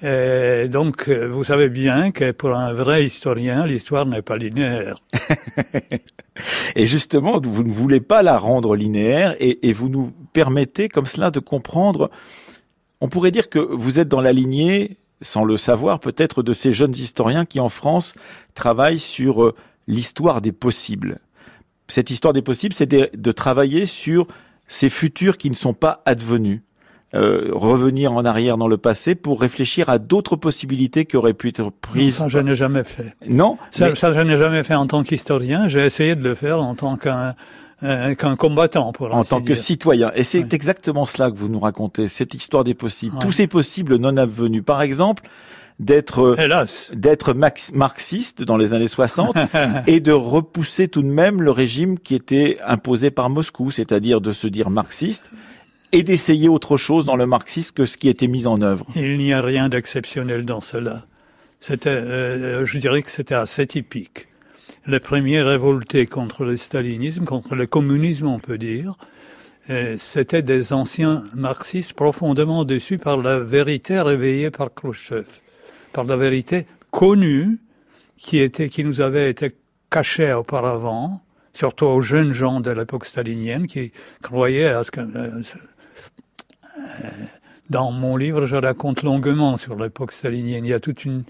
[0.04, 4.98] Et donc, euh, vous savez bien que pour un vrai historien, l'histoire n'est pas linéaire.
[6.76, 11.06] et justement, vous ne voulez pas la rendre linéaire et, et, vous nous permettez comme
[11.06, 12.12] cela de comprendre,
[13.00, 16.72] on pourrait dire que vous êtes dans la lignée, sans le savoir peut-être, de ces
[16.72, 18.14] jeunes historiens qui en France
[18.54, 19.52] travaillent sur euh,
[19.88, 21.20] l'histoire des possibles.
[21.88, 24.28] Cette histoire des possibles, c'est de, de travailler sur
[24.68, 26.62] ces futurs qui ne sont pas advenus.
[27.14, 31.50] Euh, revenir en arrière dans le passé pour réfléchir à d'autres possibilités qui auraient pu
[31.50, 32.16] être prises.
[32.16, 33.16] ça, je n'ai jamais fait.
[33.30, 33.58] Non.
[33.72, 35.70] Ça, ça je n'ai jamais fait en tant qu'historien.
[35.70, 37.36] J'ai essayé de le faire en tant qu'un
[37.86, 40.12] euh, qu'un combattant pour en tant que citoyen.
[40.16, 43.98] Et c'est exactement cela que vous nous racontez, cette histoire des possibles, tous ces possibles
[43.98, 44.64] non advenus.
[44.66, 45.24] Par exemple,
[45.80, 46.36] d'être
[46.94, 47.34] d'être
[47.74, 49.36] marxiste dans les années 60
[49.88, 54.32] et de repousser tout de même le régime qui était imposé par Moscou, c'est-à-dire de
[54.32, 55.32] se dire marxiste
[55.92, 58.86] et d'essayer autre chose dans le marxisme que ce qui était mis en œuvre.
[58.96, 61.06] Il n'y a rien d'exceptionnel dans cela.
[61.60, 64.28] C'était, euh, je dirais que c'était assez typique.
[64.88, 68.96] Les premiers révoltés contre le stalinisme, contre le communisme, on peut dire,
[69.72, 75.26] euh, c'était des anciens marxistes profondément déçus par la vérité réveillée par Khrushchev,
[75.92, 77.58] par la vérité connue
[78.16, 79.56] qui était, qui nous avait été
[79.90, 81.24] cachée auparavant,
[81.56, 85.42] surtout aux jeunes gens de l'époque stalinienne qui croyaient à ce que, euh,
[87.70, 90.66] dans mon livre, je raconte longuement sur l'époque stalinienne.
[90.66, 91.24] Il y a toute une,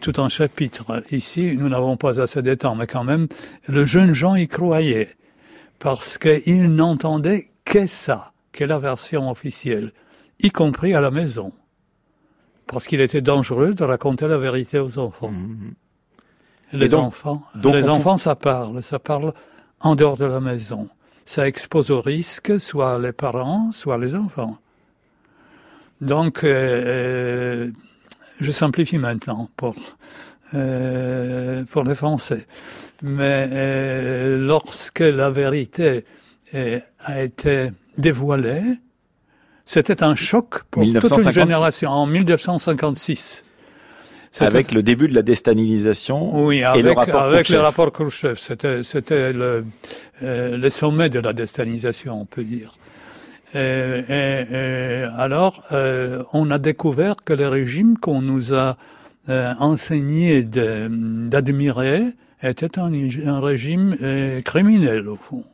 [0.00, 1.02] tout un chapitre.
[1.10, 3.28] Ici, nous n'avons pas assez de temps, mais quand même,
[3.68, 5.14] le jeune Jean y croyait
[5.78, 9.92] parce qu'il n'entendait que ça, que la version officielle,
[10.40, 11.52] y compris à la maison,
[12.66, 15.30] parce qu'il était dangereux de raconter la vérité aux enfants.
[15.30, 15.74] Mmh,
[16.72, 16.76] mmh.
[16.78, 19.32] Les enfants, les enfants, ça parle, ça parle
[19.80, 20.88] en dehors de la maison.
[21.24, 24.58] Ça expose au risque soit les parents, soit les enfants.
[26.04, 27.70] Donc, euh,
[28.40, 29.74] je simplifie maintenant pour
[30.54, 32.46] euh, pour les Français.
[33.02, 36.04] Mais euh, lorsque la vérité
[37.00, 38.62] a été dévoilée,
[39.64, 43.44] c'était un choc pour toute une génération en 1956.
[44.40, 48.36] Avec le début de la déstalinisation oui, avec, et le rapport avec le rapport Khrushchev.
[48.36, 49.64] C'était, c'était le,
[50.20, 52.74] le sommet de la déstalinisation, on peut dire.
[53.54, 55.62] Et, alors,
[56.32, 58.76] on a découvert que le régime qu'on nous a
[59.28, 62.04] enseigné d'admirer
[62.42, 62.92] était un,
[63.26, 63.96] un régime
[64.44, 65.44] criminel, au fond.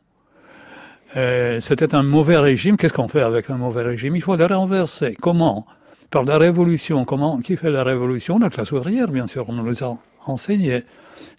[1.13, 2.77] C'était un mauvais régime.
[2.77, 4.15] Qu'est-ce qu'on fait avec un mauvais régime?
[4.15, 5.15] Il faut le renverser.
[5.19, 5.65] Comment?
[6.09, 7.05] Par la révolution.
[7.05, 7.39] Comment?
[7.39, 8.39] Qui fait la révolution?
[8.39, 9.45] La classe ouvrière, bien sûr.
[9.47, 10.83] On nous a enseigné.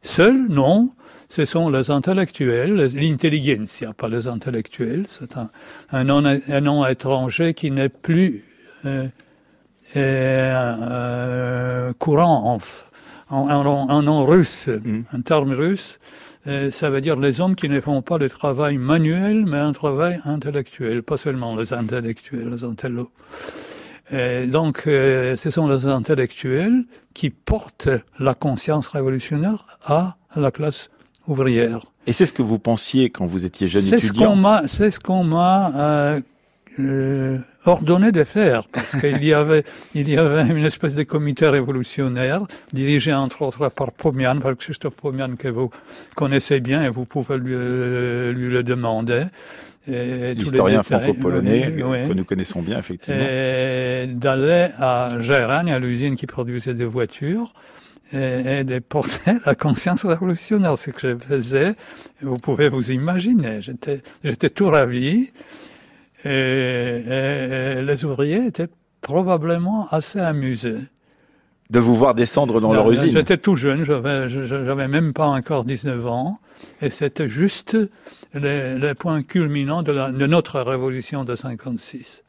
[0.03, 0.90] Seul, non
[1.33, 5.05] ce sont les intellectuels, l'intelligentsia, pas les intellectuels.
[5.07, 5.49] C'est un,
[5.90, 8.45] un, nom, un, nom, étranger qui n'est plus
[8.85, 9.09] euh,
[9.97, 12.61] euh, courant
[13.31, 15.05] en, en, en, nom russe, mm.
[15.11, 16.01] un terme russe.
[16.49, 19.73] Euh, ça veut dire les hommes qui ne font pas le travail manuel, mais un
[19.73, 23.11] travail intellectuel, pas seulement les intellectuels, les intellos.
[24.11, 30.90] Et donc, euh, ce sont les intellectuels qui portent la conscience révolutionnaire à la classe
[31.27, 31.87] ouvrière.
[32.07, 33.99] Et c'est ce que vous pensiez quand vous étiez jeune étudiant
[34.67, 36.21] C'est ce qu'on m'a euh,
[36.81, 41.49] euh, ordonné de faire, parce qu'il y avait il y avait une espèce de comité
[41.49, 45.71] révolutionnaire dirigé entre autres par Pomian, par Christophe Pomian que vous
[46.17, 49.25] connaissez bien et vous pouvez lui, euh, lui le demander.
[49.89, 53.19] L'historien franco-polonais que nous connaissons bien, effectivement.
[53.21, 57.53] D'aller à Geragne, à l'usine qui produisait des voitures,
[58.12, 61.75] et, de porter la conscience révolutionnaire, ce que je faisais.
[62.20, 65.31] Vous pouvez vous imaginer, j'étais, j'étais tout ravi.
[66.25, 68.68] Et, les ouvriers étaient
[69.01, 70.79] probablement assez amusés.
[71.70, 75.64] De vous voir descendre dans leur usine J'étais tout jeune, j'avais, j'avais même pas encore
[75.64, 76.38] 19 ans,
[76.83, 77.77] et c'était juste
[78.35, 82.22] le, point culminant de, la, de notre révolution de 56.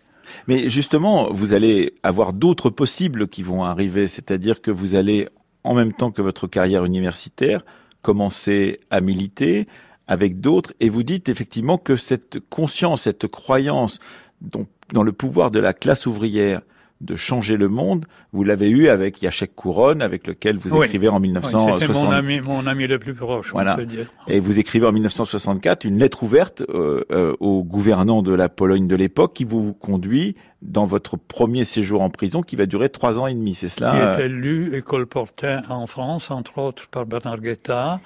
[0.48, 5.28] Mais justement, vous allez avoir d'autres possibles qui vont arriver, c'est-à-dire que vous allez
[5.64, 7.64] en même temps que votre carrière universitaire,
[8.02, 9.66] commencer à militer
[10.08, 14.00] avec d'autres, et vous dites effectivement que cette conscience, cette croyance
[14.42, 16.62] dans le pouvoir de la classe ouvrière
[17.04, 18.06] de changer le monde.
[18.32, 21.80] Vous l'avez eu avec Yachek Couronne, avec lequel vous écrivez en 1960.
[21.80, 23.74] C'était mon ami, mon ami le plus proche, voilà.
[23.74, 24.08] on peut dire.
[24.28, 28.88] Et vous écrivez en 1964 une lettre ouverte euh, euh, au gouvernant de la Pologne
[28.88, 33.20] de l'époque qui vous conduit dans votre premier séjour en prison qui va durer trois
[33.20, 37.06] ans et demi, c'est cela Qui était lu et colporté en France, entre autres par
[37.06, 38.00] Bernard Guetta,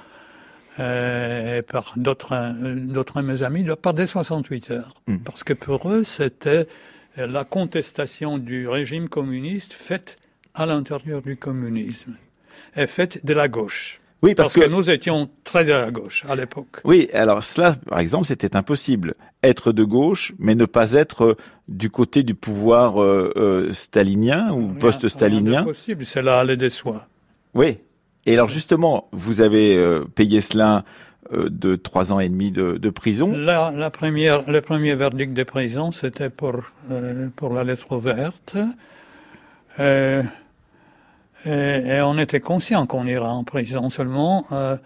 [0.79, 4.93] euh, et par d'autres euh, d'autres mes amis, par des 68 heures.
[5.07, 5.17] Hmm.
[5.17, 6.67] Parce que pour eux, c'était
[7.25, 10.17] la contestation du régime communiste faite
[10.53, 12.15] à l'intérieur du communisme
[12.75, 13.99] est faite de la gauche.
[14.23, 16.82] Oui, parce, que, nous étions très de la gauche à l'époque.
[16.84, 19.13] Oui, alors cela, par exemple, c'était impossible.
[19.43, 24.51] Être de gauche, mais ne pas être euh, du côté du pouvoir euh, euh, stalinien
[24.51, 25.60] ou post-stalinien.
[25.60, 27.08] C'est possible, cela allait de soi.
[27.53, 27.77] Oui.
[28.25, 30.82] Et alors justement, vous avez payé cela euh,
[31.31, 33.33] de trois ans et demi de, de prison.
[33.35, 36.61] La, la, première, le premier verdict de prison, c'était pour,
[36.91, 38.55] euh, pour la lettre ouverte.
[39.79, 40.23] Euh,
[41.45, 44.77] et, et, on était conscient qu'on ira en prison seulement, euh,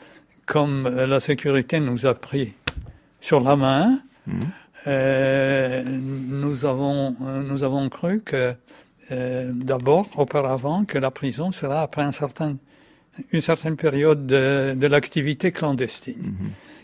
[0.45, 2.53] comme la sécurité nous a pris
[3.19, 3.99] sur la main.
[4.27, 4.39] Mmh.
[4.85, 7.15] nous avons
[7.49, 8.53] nous avons cru que
[9.09, 12.57] d'abord auparavant que la prison sera après un certain
[13.31, 16.35] une certaine période de, de l'activité clandestine.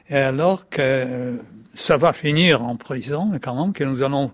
[0.10, 0.14] Mm-hmm.
[0.14, 1.40] Et alors que
[1.74, 4.32] ça va finir en prison, quand même, que nous allons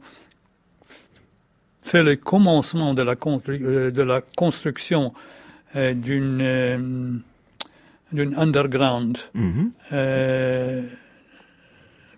[1.82, 3.15] faire le commencement de la,
[3.49, 5.13] euh, de la construction
[5.75, 7.12] euh, d'une euh,
[8.12, 9.71] d'une underground mm-hmm.
[9.91, 10.84] euh,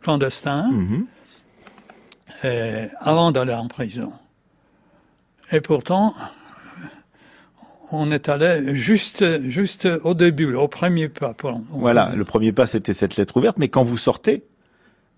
[0.02, 0.70] clandestin
[2.44, 4.12] euh, avant d'aller en prison.
[5.52, 6.14] Et pourtant,
[7.92, 11.36] on est allé juste, juste au début, au premier pas.
[11.72, 13.58] Voilà, le premier pas, c'était cette lettre ouverte.
[13.58, 14.44] Mais quand vous sortez,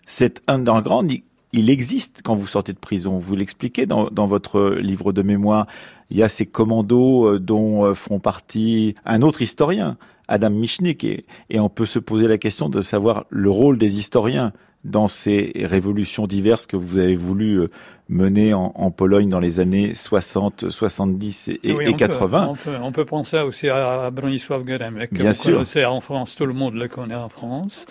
[0.05, 1.11] cet underground,
[1.53, 3.19] il, existe quand vous sortez de prison.
[3.19, 5.67] Vous l'expliquez dans, votre livre de mémoire.
[6.09, 9.97] Il y a ces commandos euh, dont euh, font partie un autre historien,
[10.29, 13.97] Adam Michnik, et, et on peut se poser la question de savoir le rôle des
[13.97, 14.53] historiens
[14.85, 17.67] dans ces révolutions diverses que vous avez voulu
[18.09, 22.47] mener en, en Pologne dans les années 60, 70 et, et 80.
[22.49, 25.53] on, peut, on, peut, penser aussi à Bronisław Geremek, Bien sûr.
[25.53, 27.85] connaissez en France, tout le monde le connaît en France,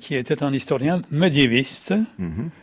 [0.00, 1.92] qui était un historien médiéviste.
[2.18, 2.61] Mm -hmm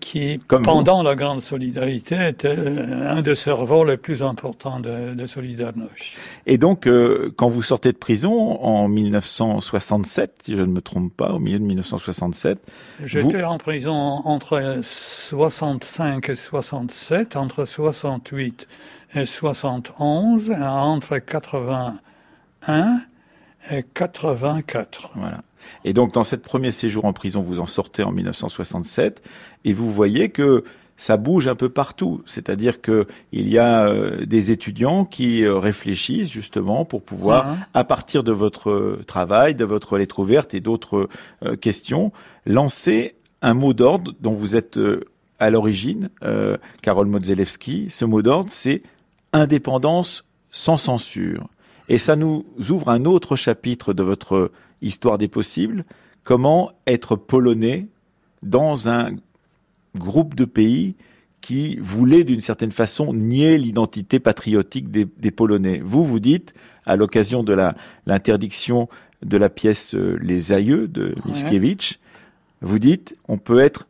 [0.00, 1.04] qui, Comme pendant vous.
[1.04, 6.16] la grande solidarité, était un des cerveaux les plus importants de, de Solidarność.
[6.46, 11.14] Et donc, euh, quand vous sortez de prison en 1967, si je ne me trompe
[11.14, 12.58] pas, au milieu de 1967,
[13.04, 13.44] j'étais vous...
[13.44, 18.66] en prison entre 65 et 67, entre 68
[19.14, 23.02] et 71, entre 81
[23.94, 25.10] 84.
[25.14, 25.42] Voilà.
[25.84, 29.22] Et donc, dans cette premier séjour en prison, vous en sortez en 1967,
[29.64, 30.64] et vous voyez que
[30.96, 32.22] ça bouge un peu partout.
[32.26, 37.84] C'est-à-dire que il y a euh, des étudiants qui euh, réfléchissent justement pour pouvoir, à
[37.84, 41.08] partir de votre travail, de votre lettre ouverte et d'autres
[41.44, 42.12] euh, questions,
[42.46, 44.78] lancer un mot d'ordre dont vous êtes
[45.40, 46.10] à l'origine,
[46.80, 47.90] Carole Modzelewski.
[47.90, 48.82] Ce mot d'ordre, c'est
[49.32, 51.48] indépendance sans censure.
[51.88, 55.84] Et ça nous ouvre un autre chapitre de votre histoire des possibles.
[56.24, 57.88] Comment être polonais
[58.42, 59.10] dans un
[59.96, 60.96] groupe de pays
[61.42, 65.82] qui voulaient d'une certaine façon nier l'identité patriotique des, Polonais.
[65.84, 66.54] Vous, vous dites,
[66.86, 67.56] à l'occasion de
[68.06, 68.88] l'interdiction
[69.22, 71.98] de la pièce euh, Les Aïeux de Mickiewicz,
[72.60, 73.86] vous dites, on peut être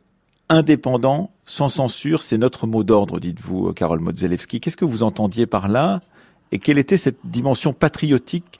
[0.49, 4.59] indépendant, sans censure, c'est notre mot d'ordre, dites-vous, euh, Karol Modzelewski.
[4.59, 6.01] Qu'est-ce que vous entendiez par là
[6.53, 8.59] Et quelle était cette dimension patriotique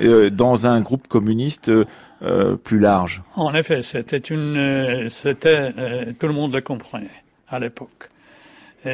[0.00, 3.22] euh, dans un groupe communiste euh, plus large?
[3.36, 8.10] En effet, c'était une, euh, c'était, euh, tout le monde le comprenait à l'époque.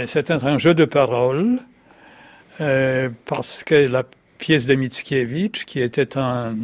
[0.07, 1.59] C'était un jeu de paroles
[3.27, 4.03] parce que la
[4.39, 6.55] pièce de Mickiewicz, qui était un,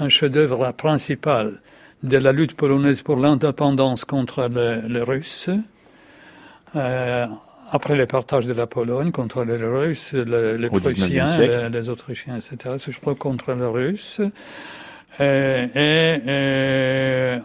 [0.00, 1.60] un chef-d'œuvre principal
[2.02, 4.48] de la lutte polonaise pour l'indépendance contre
[4.88, 5.50] les Russes,
[7.72, 12.76] après le partage de la Pologne contre les Russes, les, Prussiens, les, les, Autrichiens, etc.,
[13.00, 14.20] crois contre les Russes.
[15.20, 17.38] Euh, et, euh,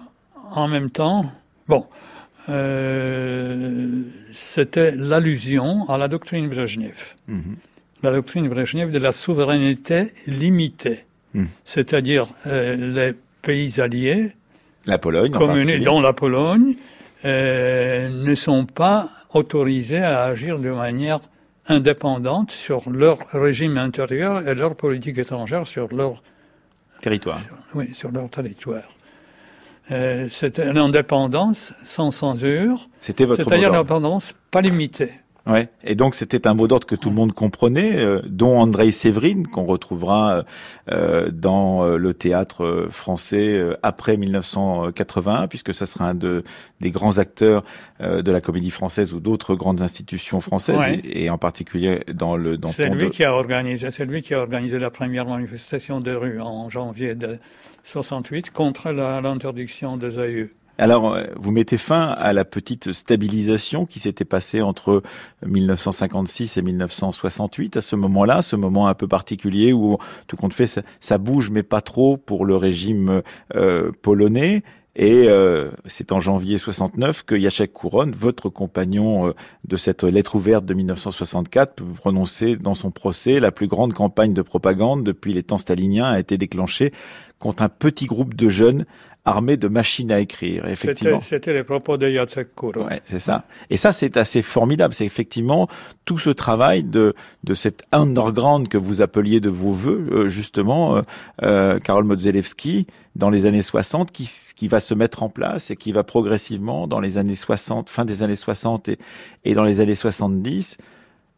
[0.52, 1.32] en même temps,
[1.70, 1.86] bon,
[2.50, 4.02] euh,
[4.34, 7.16] c'était l'allusion à la doctrine Brezhnev.
[7.28, 7.56] Mhm.
[8.04, 11.06] La doctrine Brezhnev de la souveraineté limitée.
[11.34, 11.48] Mhm.
[11.63, 14.32] C'est-à-dire les pays alliés,
[14.86, 15.32] la Pologne,
[15.84, 16.76] dont la Pologne,
[17.23, 21.19] ne sont pas autorisés à agir de manière
[21.67, 26.21] indépendante sur leur régime intérieur et leur politique étrangère sur leur
[27.01, 27.41] territoire.
[27.73, 28.84] Oui, sur leur territoire.
[29.91, 32.89] Euh, c'était une indépendance sans censure.
[32.99, 35.12] C'était votre C'est-à-dire une indépendance pas limitée.
[35.47, 35.69] Ouais.
[35.83, 39.47] Et donc c'était un mot d'ordre que tout le monde comprenait, euh, dont Andrei Séverine
[39.47, 40.43] qu'on retrouvera
[40.91, 46.43] euh, dans euh, le théâtre français après 1981, puisque ça sera un de,
[46.81, 47.63] des grands acteurs
[47.99, 52.57] de la comédie française ou d'autres grandes institutions françaises, et, en particulier dans le.
[52.57, 56.12] Dans c'est lui qui a organisé, c'est lui qui a organisé la première manifestation de
[56.12, 57.39] rue en janvier de
[57.83, 60.49] 68 contre l'interdiction des AE.
[60.78, 65.02] Alors, euh, vous mettez fin à la petite stabilisation qui s'était passée entre
[65.46, 67.78] 1956 et 1968.
[67.78, 71.63] À ce moment-là, ce moment un peu particulier où, tout compte fait, ça, bouge, mais
[71.63, 73.22] pas trop pour le régime
[73.56, 74.63] euh, polonais.
[75.00, 79.32] Et euh, c'est en janvier 69 que Jacek Couronne, votre compagnon
[79.63, 84.34] de cette lettre ouverte de 1964, peut prononcer dans son procès la plus grande campagne
[84.34, 86.94] de propagande depuis les temps staliniens a été déclenchée
[87.38, 88.86] contre un petit groupe de jeunes
[89.28, 90.66] armés de machines à écrire.
[90.68, 91.22] Effectivement.
[91.22, 93.44] C'était les propos de Jacek Ouais, c'est ça.
[93.70, 94.94] Et ça, c'est assez formidable.
[94.94, 95.68] C'est effectivement
[96.06, 97.13] tout ce travail de
[97.44, 101.02] de cet underground que vous appeliez de vos voeux, euh, justement, euh,
[101.44, 105.76] euh, Karol Modzelewski, dans les années 60, qui qui va se mettre en place et
[105.76, 108.98] qui va progressivement dans les années 60, fin des années 60 et
[109.44, 110.78] et dans les années 70,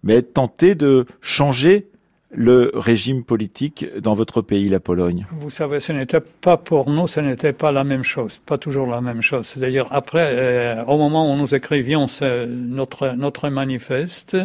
[0.03, 1.89] mais tenter de changer
[2.31, 7.07] le régime politique dans votre pays, la Pologne Vous savez, ce n'était pas pour nous,
[7.07, 9.47] ce n'était pas la même chose, pas toujours la même chose.
[9.47, 12.05] C'est-à-dire, après, euh, au moment où nous écrivions
[12.47, 14.37] notre, manifeste,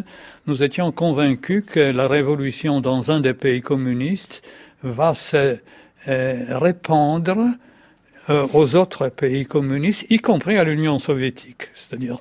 [0.47, 4.43] nous étions convaincus que la révolution dans un des pays communistes
[4.83, 5.57] va se
[6.09, 7.37] euh, répandre
[8.31, 11.69] euh, aux autres pays communistes, y compris à l'Union soviétique.
[11.75, 12.19] C'est-à-dire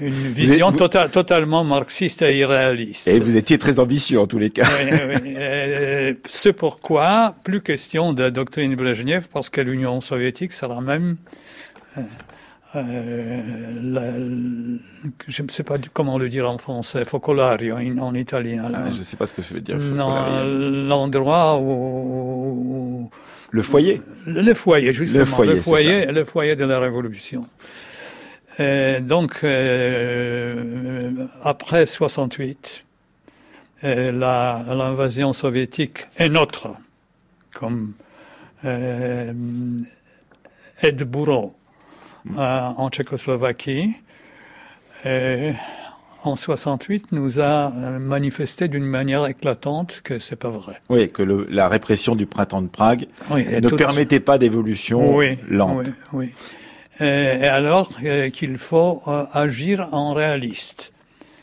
[0.00, 3.08] une vision tota-, totalement marxiste et irréaliste.
[3.08, 4.66] Et vous étiez très ambitieux en tous les cas.
[4.66, 4.90] Oui,
[5.22, 5.34] oui.
[5.36, 11.16] Euh, c'est pourquoi, plus question de doctrine Brezhnev, parce que l'Union soviétique sera même...
[11.96, 12.02] Euh,
[12.76, 13.40] euh,
[15.28, 18.70] je ne sais pas comment le dire en français, focolario en, italien.
[18.74, 19.78] Ah, je ne sais pas ce que je veux dire.
[19.78, 23.10] Non, l'endroit où,
[23.50, 24.02] Le foyer.
[24.26, 25.20] Le, foyer, justement.
[25.20, 27.46] Le foyer, le foyer, le foyer de la révolution.
[28.60, 31.10] Euh, donc, euh,
[31.42, 32.84] après 68,
[33.84, 36.68] euh, l'invasion soviétique est notre,
[37.52, 37.94] comme
[38.64, 39.32] euh,
[40.82, 41.54] aide bourreau
[42.36, 43.96] en Tchécoslovaquie.
[45.04, 50.80] en 68 nous a manifesté d'une manière éclatante que c'est pas vrai.
[50.88, 55.88] Oui, que le, la répression du printemps de Prague ne permettait pas d'évolution oui, lente.
[56.14, 56.32] Oui, oui.
[56.32, 56.63] Euh,
[57.00, 60.92] et alors euh, qu'il faut euh, agir en réaliste,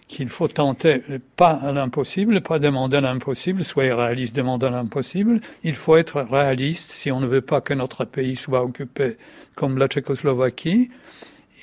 [0.07, 1.01] qu'il faut tenter
[1.35, 5.41] pas l'impossible, pas demander l'impossible, soyez réaliste, demandez l'impossible.
[5.63, 9.17] Il faut être réaliste si on ne veut pas que notre pays soit occupé
[9.55, 10.89] comme la Tchécoslovaquie.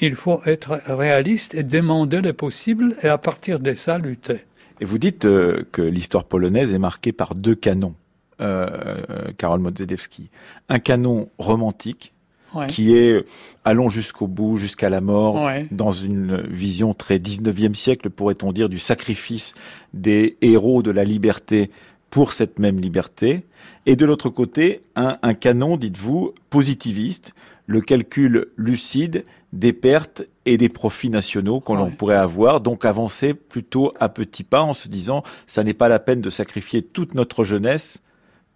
[0.00, 4.44] Il faut être réaliste et demander le possible et à partir de ça lutter.
[4.80, 7.94] Et vous dites euh, que l'histoire polonaise est marquée par deux canons,
[8.40, 8.68] euh,
[9.10, 10.30] euh Karol Modzelewski.
[10.68, 12.12] Un canon romantique,
[12.68, 13.24] qui est
[13.64, 18.78] allons jusqu'au bout, jusqu'à la mort, dans une vision très 19e siècle, pourrait-on dire, du
[18.78, 19.54] sacrifice
[19.92, 21.70] des héros de la liberté
[22.10, 23.44] pour cette même liberté.
[23.84, 27.34] Et de l'autre côté, un, un canon, dites-vous, positiviste,
[27.66, 33.92] le calcul lucide des pertes et des profits nationaux qu'on pourrait avoir, donc avancer plutôt
[34.00, 37.44] à petits pas en se disant ça n'est pas la peine de sacrifier toute notre
[37.44, 38.00] jeunesse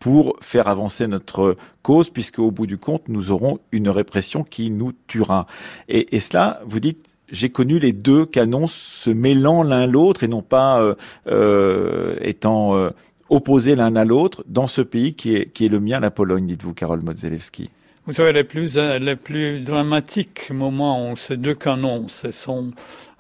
[0.02, 4.68] pour faire avancer notre cause, puisque au bout du compte, nous aurons une répression qui
[4.68, 5.46] nous tuera.
[5.88, 10.42] Et, cela, vous dites, j'ai connu les deux canons se mêlant l'un l'autre et non
[10.42, 10.96] pas euh,
[11.28, 12.90] euh, étant euh,
[13.28, 16.48] opposés l'un à l'autre dans ce pays qui est, qui est le mien, la Pologne,
[16.48, 17.68] dites-vous, Karol Modzelewski.
[18.04, 22.72] Vous savez, les plus, les plus dramatiques moments où ces deux canons se sont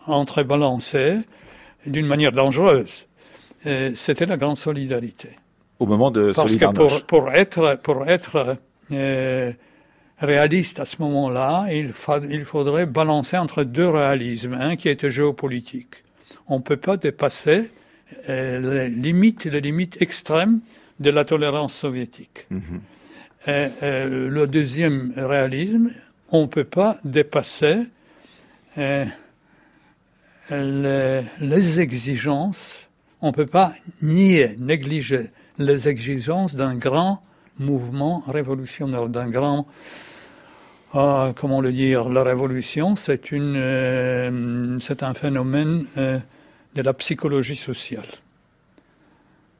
[0.08, 1.18] entrebalancés
[1.86, 3.06] d'une manière dangereuse,
[3.94, 5.28] c'était la grande solidarité
[5.82, 8.56] au moment de Parce que pour, pour, être, pour être
[8.92, 9.52] euh,
[10.18, 11.92] réaliste à ce moment-là, il,
[12.30, 16.04] il faudrait balancer entre deux réalismes, un qui était géopolitique.
[16.46, 17.70] On ne peut pas dépasser
[18.28, 20.60] euh, les limites, les limites extrêmes
[21.00, 22.46] de la tolérance soviétique.
[22.50, 22.80] Mhm.
[23.48, 25.90] Et, euh, le deuxième réalisme,
[26.30, 27.78] on ne peut pas dépasser
[28.78, 29.04] euh,
[30.50, 32.88] les, les, exigences,
[33.20, 37.22] on ne peut pas nier, négliger les exigences d'un grand
[37.58, 39.66] mouvement révolutionnaire, d'un grand,
[40.94, 46.18] euh, comment le dire, la révolution, c'est une, euh, c'est un phénomène euh,
[46.74, 48.08] de la psychologie sociale.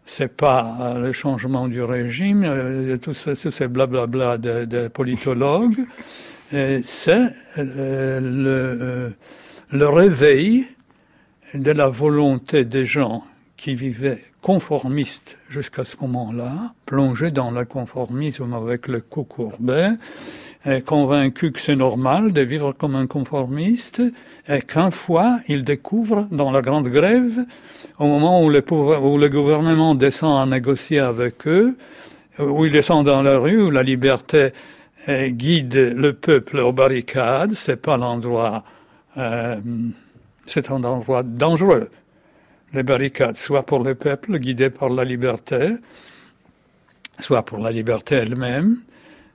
[0.04, 5.78] C'est pas le changement du régime, tout, ce, tout ces blablabla de, de politologues,
[6.50, 9.14] c'est le
[9.72, 10.66] réveil
[11.54, 13.24] de la volonté des gens
[13.56, 19.90] qui vivaient conformistes jusqu'à ce moment-là, plongés dans le conformisme avec le cou courbé,
[20.84, 24.02] convaincus que c'est normal de vivre comme un conformiste,
[24.48, 27.44] et qu'un fois, ils découvrent dans la grande grève,
[27.98, 31.76] au moment où le, gouvernement descend à négocier avec eux,
[32.38, 34.50] où ils descendent dans la rue, où la liberté
[35.08, 38.64] guide le peuple aux barricades, c'est pas l'endroit,
[39.16, 39.56] euh,
[40.46, 41.90] c'est un endroit dangereux
[42.72, 45.74] les barricades, soit pour le peuple guidé par la liberté,
[47.18, 48.78] soit pour la liberté elle-même,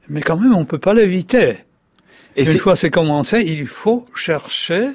[0.09, 1.57] mais quand même on ne peut pas l'éviter.
[2.35, 4.89] Et Une fois c'est commencé, il faut chercher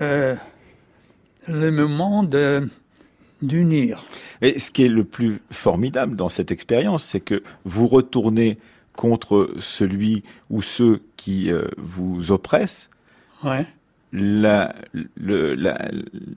[0.00, 0.34] euh,
[1.48, 2.68] le moment de
[3.42, 4.04] d'unir.
[4.40, 8.56] Et ce qui est le plus formidable dans cette expérience, c'est que vous retournez
[8.94, 12.88] contre celui ou ceux qui euh, vous oppressent,
[13.42, 13.66] ouais
[14.12, 15.78] la, le, la,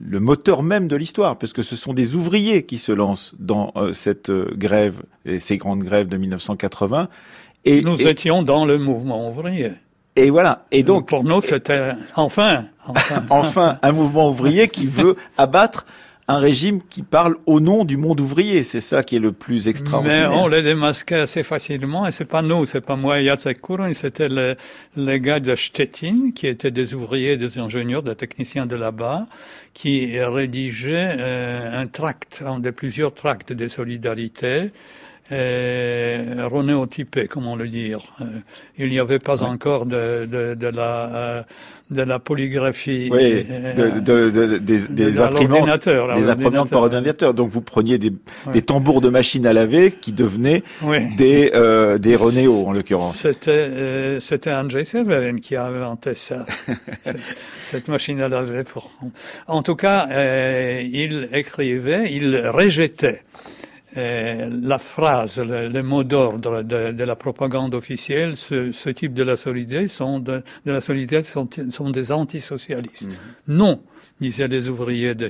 [0.00, 3.72] le, moteur même de l'histoire, parce que ce sont des ouvriers qui se lancent dans
[3.76, 7.08] euh, cette euh, grève et ces grandes grèves de 1980.
[7.64, 9.72] Et nous étions dans le mouvement ouvrier.
[10.14, 10.64] Et voilà.
[10.70, 15.84] Et donc pour nous, c'était enfin, enfin, enfin un mouvement ouvrier qui veut abattre
[16.28, 18.64] un régime qui parle au nom du monde ouvrier.
[18.64, 20.30] C'est ça qui est le plus extraordinaire.
[20.30, 23.94] Mais on les démasquait assez facilement, et c'est pas nous, c'est pas moi, Jacek Kurin,
[23.94, 24.54] c'était les,
[24.96, 29.26] les gars de Stettin, qui étaient des ouvriers, des ingénieurs, des techniciens de là-bas,
[29.72, 34.72] qui rédigeaient euh, un tract, un de plusieurs tracts de solidarité,
[35.30, 38.00] renéotypé, comment le dire.
[38.20, 38.24] Euh,
[38.78, 41.42] il n'y avait pas encore de, de, de la euh,
[41.90, 47.32] de la polygraphie, oui, de, de, des, des imprimantes, des imprimantes par ordinateur.
[47.32, 48.12] Donc vous preniez des,
[48.52, 50.64] des, tambours de machine à laver qui devenaient
[51.16, 53.16] des euh, des Renéo en l'occurrence.
[53.16, 56.44] C'était euh, c'était Andrzej Severin qui a inventé ça,
[57.64, 58.64] cette, machine à laver.
[58.64, 58.90] Pour...
[59.46, 63.55] En tout cas, euh, il écrivait, il rejetait euh,
[63.96, 70.18] la phrase, le, mot d'ordre de, la propagande officielle, ce, type de la solidarité sont,
[70.18, 73.10] de, la solidarité sont, sont des antisocialistes.
[73.48, 73.56] Mhm.
[73.56, 73.80] Non,
[74.20, 75.28] disaient les ouvriers de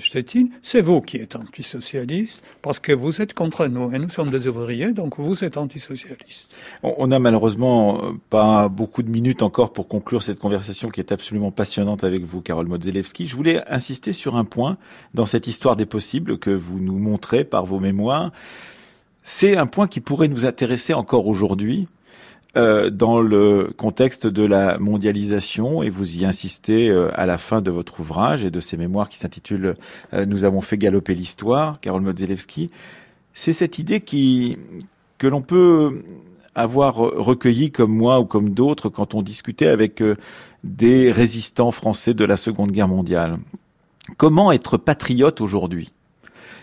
[0.62, 4.46] c'est vous qui êtes antisocialiste, parce que vous êtes contre nous, et nous sommes des
[4.46, 6.50] ouvriers, donc vous êtes antisocialiste.
[6.82, 11.12] On n'a malheureusement euh, pas beaucoup de minutes encore pour conclure cette conversation qui est
[11.12, 13.26] absolument passionnante avec vous, Carole Modzelewski.
[13.26, 14.76] Je voulais insister sur un point
[15.14, 18.32] dans cette histoire des possibles que vous nous montrez par vos mémoires.
[19.22, 21.86] C'est un point qui pourrait nous intéresser encore aujourd'hui,
[22.56, 27.60] euh, dans le contexte de la mondialisation, et vous y insistez euh, à la fin
[27.60, 29.76] de votre ouvrage et de ces mémoires qui s'intitulent
[30.12, 32.70] Nous avons fait galoper l'histoire, Carole Modzelewski,
[33.34, 34.56] c'est cette idée qui
[35.18, 36.02] que l'on peut
[36.54, 40.02] avoir recueilli comme moi ou comme d'autres quand on discutait avec
[40.64, 43.38] des résistants français de la Seconde Guerre mondiale.
[44.16, 45.90] Comment être patriote aujourd'hui?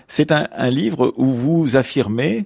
[0.07, 2.45] C'est un, livre où vous affirmez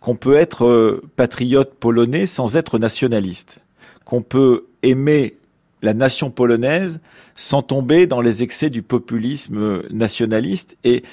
[0.00, 3.64] qu'on peut être euh, patriote polonais sans être nationaliste,
[4.04, 5.36] qu'on peut aimer
[5.82, 7.00] la nation polonaise
[7.34, 10.76] sans tomber dans les excès du populisme nationaliste.
[10.84, 11.04] Et,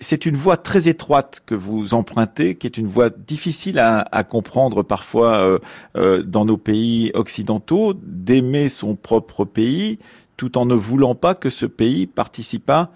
[0.00, 4.82] c'est une voie très étroite que vous empruntez, qui est une voie difficile à, comprendre
[4.82, 5.58] parfois euh,
[5.96, 9.98] euh, dans nos pays occidentaux, d'aimer son propre pays
[10.38, 12.90] tout en ne voulant pas que ce pays participât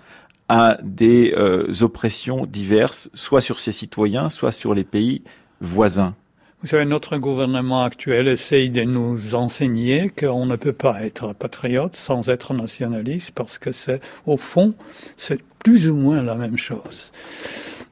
[0.50, 5.22] à des euh, oppressions diverses, soit sur ses citoyens, soit sur les pays
[5.60, 6.16] voisins.
[6.60, 11.94] Vous savez, notre gouvernement actuel essaye de nous enseigner qu'on ne peut pas être patriote
[11.94, 14.74] sans être nationaliste parce que c'est, au fond,
[15.16, 17.12] c'est plus ou moins la même chose.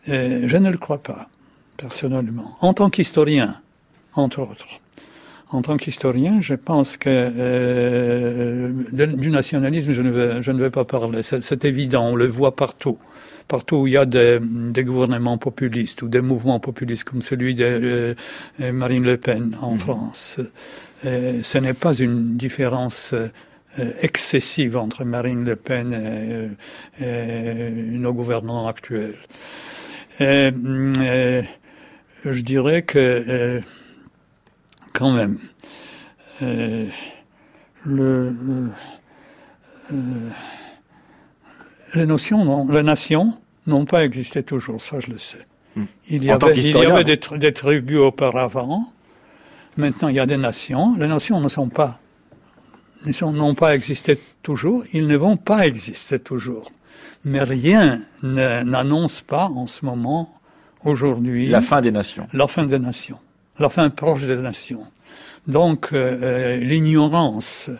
[0.09, 1.29] je ne le crois pas,
[1.77, 2.57] personnellement.
[2.61, 3.61] En tant qu'historien,
[4.15, 4.67] entre autres.
[5.51, 10.71] En tant qu'historien, je pense que euh, du nationalisme, je ne, vais, je ne vais
[10.71, 11.23] pas parler.
[11.23, 12.99] C'est évident, on le voit partout
[13.49, 17.55] partout où il y a des, des, gouvernements populistes ou des mouvements populistes comme celui
[17.55, 18.15] de euh,
[18.61, 19.79] euh, Marine Le Pen en mhm.
[19.79, 20.41] France.
[21.05, 23.15] Euh, ce n'est pas une différence
[24.03, 25.93] excessive entre Marine Le Pen
[27.01, 29.19] et, et nos gouvernants actuels.
[30.21, 30.51] Et,
[32.25, 33.63] je dirais que
[34.99, 35.39] quand même,
[36.41, 36.89] le,
[37.85, 38.71] le
[41.95, 45.47] les notions, non, les nations n'ont pas existé toujours, ça je le sais.
[45.77, 45.85] Hmm.
[46.09, 48.93] Il y avait, il y avait des, tribus auparavant,
[49.77, 52.01] maintenant il y a des nations, les nations ne sont pas,
[53.23, 56.73] n'ont pas existé toujours, ils ne vont pas exister toujours.
[57.25, 60.41] Mais rien n'annonce pas en ce moment,
[60.85, 61.49] aujourd'hui...
[61.49, 62.29] La fin des nations.
[62.33, 63.19] La fin des nations.
[63.59, 64.87] La fin proche des nations.
[65.49, 67.71] Donc, euh, euh, l'ignorance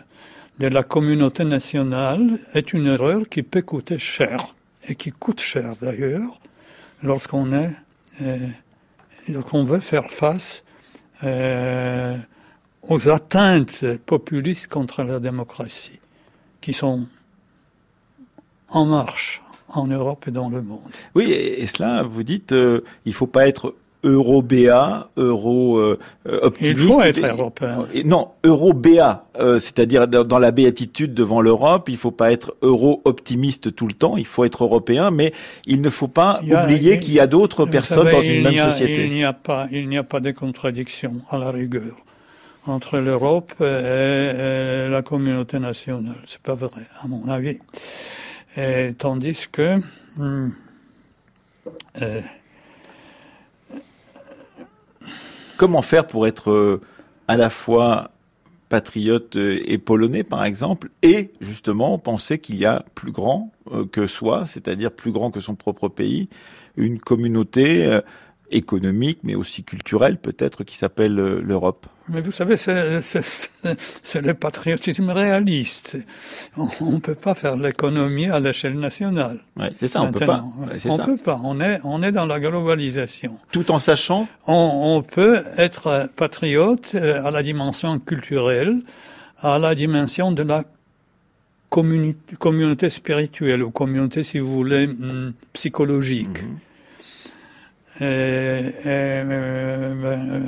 [0.59, 4.55] de la communauté nationale est une erreur qui peut coûter cher,
[4.87, 6.39] et qui coûte cher d'ailleurs,
[7.01, 7.71] lorsqu'on est,
[8.21, 8.37] euh,
[9.29, 10.63] lorsqu'on veut faire face
[11.21, 15.99] aux atteintes populistes contre la démocratie,
[16.59, 17.07] qui sont
[18.69, 20.91] en marche en Europe et dans le monde.
[21.13, 26.79] Oui, et, cela, vous dites, il ne faut pas être euro-BA, euro-optimiste.
[26.79, 27.85] Il faut être européen.
[28.05, 33.75] non, euro-BA, euh, c'est-à-dire dans la béatitude devant l'Europe, il ne faut pas être euro-optimiste
[33.75, 35.33] tout le temps, il faut être européen, mais
[35.65, 39.05] il ne faut pas oublier qu'il y a d'autres personnes dans une même société.
[39.05, 41.97] Il n'y a pas, il n'y a pas de contradiction à la rigueur
[42.67, 46.17] entre l'Europe et, la communauté nationale.
[46.25, 47.59] C'est pas vrai, à mon avis.
[48.57, 49.77] Et, tandis que
[50.17, 50.51] hmm,
[52.01, 52.21] euh,
[55.59, 56.79] Comment faire pour être euh,
[57.27, 58.11] à la fois
[58.69, 63.85] patriote euh, et polonais, par exemple, et justement penser qu'il y a plus grand euh,
[63.85, 66.29] que soi, c'est-à-dire plus grand que son propre pays,
[66.77, 67.99] une communauté
[68.51, 71.87] économique, mais aussi culturelle peut-être, qui s'appelle euh, l'Europe.
[72.07, 75.97] Mais vous savez, c'est le patriotisme réaliste.
[76.57, 79.39] On ne peut pas faire l'économie à l'échelle nationale.
[79.57, 80.43] Ouais, c'est ça, on ne peut pas.
[80.43, 81.39] on ne peut pas.
[81.43, 83.37] On est, on est dans la globalisation.
[83.51, 88.81] Tout en sachant on, on peut être patriote euh, à la dimension culturelle,
[89.41, 90.63] à la dimension de la
[91.69, 96.43] communauté spirituelle ou communauté, si vous voulez, hmm, psychologique.
[96.43, 96.57] Mhm.
[98.01, 100.39] Euh, euh,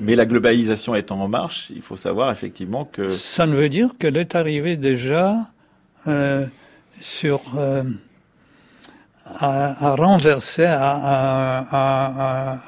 [0.00, 3.08] Mais la globalisation étant en marche, il faut savoir effectivement que...
[3.08, 5.36] Ça ne veut dire qu'elle est arrivée déjà
[7.00, 7.42] sur...
[9.32, 12.58] À, renverser, à, à,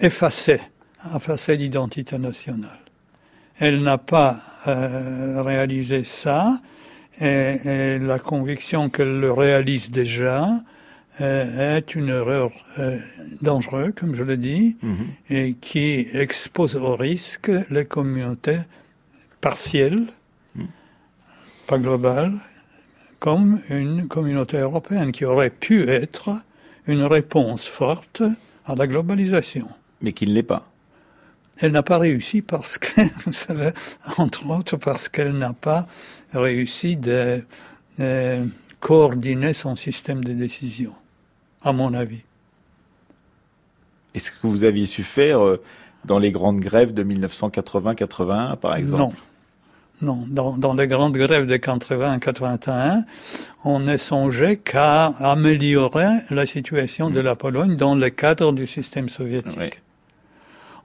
[0.00, 0.62] effacer,
[1.02, 2.78] à effacer l'identité nationale.
[3.58, 6.58] Elle n'a pas réalisé ça,
[7.20, 10.58] et la conviction qu'elle le réalise déjà, euh,
[11.20, 12.98] est une erreur euh,
[13.42, 15.06] dangereuse, comme je l'ai dit, mhm.
[15.30, 18.60] et qui expose au risque les communautés
[19.40, 20.06] partielles,
[20.54, 20.68] mhm.
[21.66, 22.38] pas globales,
[23.18, 26.40] comme une communauté européenne qui aurait pu être
[26.86, 28.22] une réponse forte
[28.64, 29.68] à la globalisation.
[30.00, 30.70] Mais qui ne l'est pas.
[31.60, 33.70] Elle n'a pas réussi parce que, vous savez,
[34.16, 35.88] entre autres parce qu'elle n'a pas
[36.32, 37.42] réussi de
[37.98, 38.46] euh,
[38.78, 40.94] coordonner son système de décision
[41.62, 42.22] à mon avis.
[44.14, 45.62] Est-ce que vous aviez su faire euh,
[46.04, 48.98] dans les grandes grèves de 1980-81, par exemple?
[48.98, 49.12] Non.
[50.00, 53.02] Non, dans, dans les grandes grèves de 80-81,
[53.64, 59.08] on ne songeait qu'à améliorer la situation de la Pologne dans le cadre du système
[59.08, 59.58] soviétique.
[59.60, 59.70] Oui.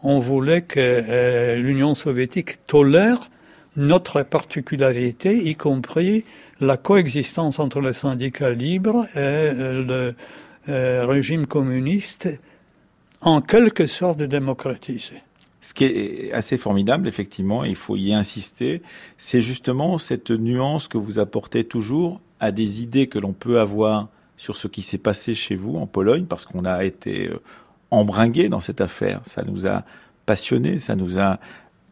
[0.01, 3.29] On voulait que euh, l'Union soviétique tolère
[3.75, 6.25] notre particularité, y compris
[6.59, 10.15] la coexistence entre le syndicat libre et euh, le
[10.69, 12.29] euh, régime communiste,
[13.21, 15.21] en quelque sorte démocratisé.
[15.61, 18.81] Ce qui est assez formidable, effectivement, il faut y insister,
[19.17, 24.09] c'est justement cette nuance que vous apportez toujours à des idées que l'on peut avoir
[24.37, 27.39] sur ce qui s'est passé chez vous en Pologne, parce qu'on a été euh,
[27.91, 29.21] embringué dans cette affaire.
[29.23, 29.83] Ça nous a
[30.25, 31.39] passionné, ça nous a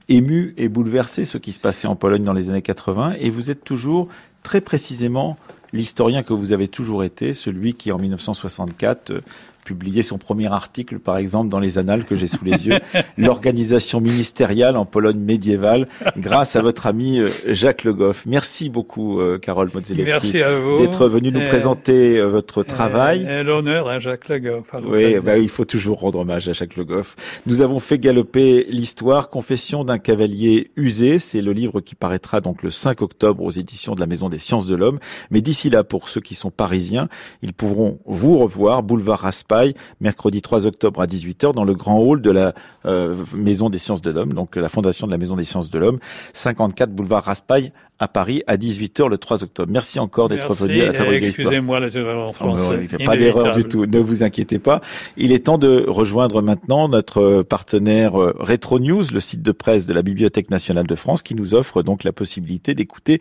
[0.10, 3.52] ému et bouleversé ce qui se passait en Pologne dans les années 80, et vous
[3.52, 4.10] êtes toujours
[4.44, 5.38] très précisément
[5.74, 9.22] l'historien que vous avez toujours été, celui qui en 1964 euh,
[9.64, 12.80] publié son premier article, par exemple, dans les annales que j'ai sous les yeux,
[13.18, 15.88] l'organisation ministérielle en Pologne médiévale,
[16.18, 18.24] grâce à votre ami euh, Jacques Le Goff.
[18.26, 20.34] Merci beaucoup, euh, Carole Modzelewski,
[20.80, 23.28] d'être venu nous Euh, présenter votre travail.
[23.44, 24.66] L'honneur à Jacques Le Goff.
[24.84, 27.16] Oui, bah, il faut toujours rendre hommage à Jacques Le Goff.
[27.46, 31.20] Nous avons fait galoper l'histoire Confession d'un cavalier usé.
[31.20, 34.40] C'est le livre qui paraîtra donc le 5 octobre aux éditions de la Maison des
[34.40, 35.00] Sciences de l'Homme.
[35.30, 37.10] Mais d'ici là, pour ceux qui sont parisiens,
[37.42, 39.51] ils pourront vous revoir, boulevard Raspail,
[40.00, 42.54] mercredi 3 octobre à 18h dans le grand hall de la
[42.86, 45.80] euh, Maison des Sciences de l'Homme, donc la fondation de la Maison des Sciences de
[45.80, 46.00] l'Homme,
[46.34, 47.70] 54 boulevard Raspail
[48.02, 49.72] à Paris à 18h le 3 octobre.
[49.72, 51.24] Merci encore d'être venu à la Fabrique.
[51.24, 52.64] Excusez-moi les erreurs en Oh, français.
[52.76, 54.82] non, il n'y a pas d'erreur du tout, ne vous inquiétez pas.
[55.18, 59.86] Il est temps de rejoindre maintenant notre partenaire euh, Retro News, le site de presse
[59.86, 63.20] de la Bibliothèque nationale de France, qui nous offre donc la possibilité d'écouter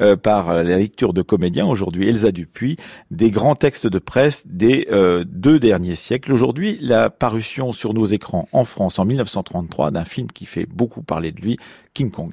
[0.00, 2.76] euh, par la lecture de comédiens, aujourd'hui Elsa Dupuis,
[3.10, 6.32] des grands textes de presse des euh, deux derniers siècles.
[6.32, 11.02] Aujourd'hui, la parution sur nos écrans en France en 1933 d'un film qui fait beaucoup
[11.02, 11.58] parler de lui,
[11.92, 12.32] King Kong.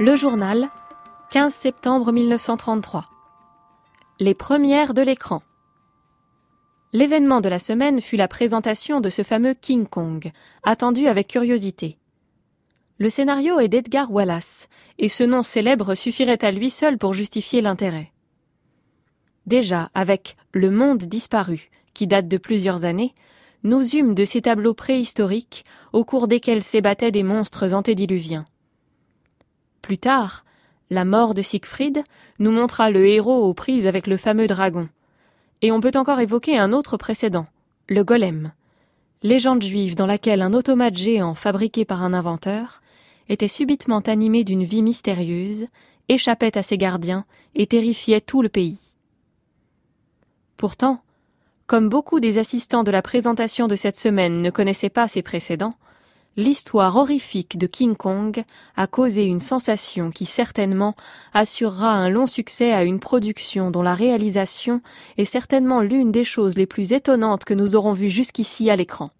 [0.00, 0.70] Le journal,
[1.30, 3.04] 15 septembre 1933.
[4.18, 5.40] Les premières de l'écran.
[6.92, 10.32] L'événement de la semaine fut la présentation de ce fameux King Kong,
[10.64, 11.96] attendu avec curiosité.
[12.98, 14.68] Le scénario est d'Edgar Wallace,
[14.98, 18.10] et ce nom célèbre suffirait à lui seul pour justifier l'intérêt.
[19.46, 23.14] Déjà, avec Le Monde disparu, qui date de plusieurs années,
[23.62, 28.44] nous eûmes de ces tableaux préhistoriques au cours desquels s'ébattaient des monstres antédiluviens.
[29.84, 30.46] Plus tard,
[30.88, 32.04] la mort de Siegfried
[32.38, 34.88] nous montra le héros aux prises avec le fameux dragon.
[35.60, 37.44] Et on peut encore évoquer un autre précédent,
[37.90, 38.52] le golem,
[39.22, 42.80] légende juive dans laquelle un automate géant fabriqué par un inventeur
[43.28, 45.66] était subitement animé d'une vie mystérieuse,
[46.08, 48.80] échappait à ses gardiens et terrifiait tout le pays.
[50.56, 51.02] Pourtant,
[51.66, 55.74] comme beaucoup des assistants de la présentation de cette semaine ne connaissaient pas ses précédents,
[56.36, 58.44] l'histoire horrifique de King Kong
[58.76, 60.94] a causé une sensation qui certainement
[61.32, 64.80] assurera un long succès à une production dont la réalisation
[65.16, 69.10] est certainement l'une des choses les plus étonnantes que nous aurons vues jusqu'ici à l'écran.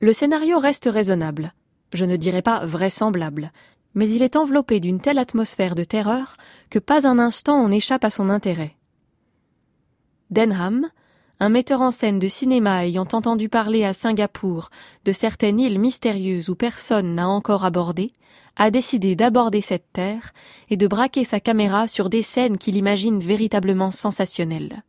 [0.00, 1.54] Le scénario reste raisonnable,
[1.92, 3.52] je ne dirais pas vraisemblable,
[3.94, 6.36] mais il est enveloppé d'une telle atmosphère de terreur
[6.70, 8.74] que pas un instant on échappe à son intérêt.
[10.30, 10.88] Denham,
[11.40, 14.70] un metteur en scène de cinéma ayant entendu parler à Singapour
[15.04, 18.12] de certaines îles mystérieuses où personne n'a encore abordé,
[18.56, 20.32] a décidé d'aborder cette terre
[20.70, 24.82] et de braquer sa caméra sur des scènes qu'il imagine véritablement sensationnelles.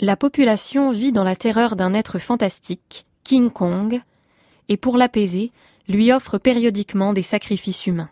[0.00, 4.02] La population vit dans la terreur d'un être fantastique, King Kong,
[4.68, 5.52] et pour l'apaiser,
[5.88, 8.10] lui offre périodiquement des sacrifices humains.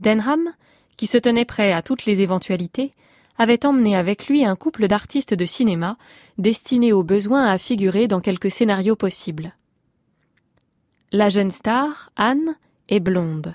[0.00, 0.52] Denham,
[0.96, 2.92] qui se tenait prêt à toutes les éventualités,
[3.38, 5.96] avait emmené avec lui un couple d'artistes de cinéma
[6.36, 9.54] destinés au besoin à figurer dans quelques scénarios possibles.
[11.12, 12.56] La jeune star, Anne,
[12.88, 13.54] est blonde,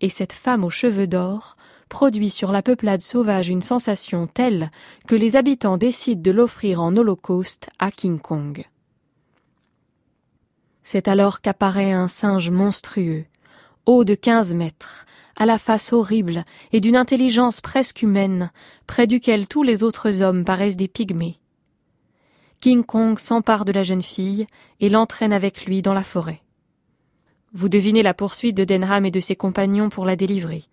[0.00, 1.56] et cette femme aux cheveux d'or
[1.88, 4.70] produit sur la peuplade sauvage une sensation telle
[5.06, 8.64] que les habitants décident de l'offrir en holocauste à King Kong.
[10.82, 13.24] C'est alors qu'apparaît un singe monstrueux,
[13.86, 15.06] haut de quinze mètres,
[15.36, 18.50] à la face horrible et d'une intelligence presque humaine,
[18.86, 21.38] près duquel tous les autres hommes paraissent des pygmées.
[22.60, 24.46] King Kong s'empare de la jeune fille
[24.80, 26.40] et l'entraîne avec lui dans la forêt.
[27.52, 30.64] Vous devinez la poursuite de Denham et de ses compagnons pour la délivrer.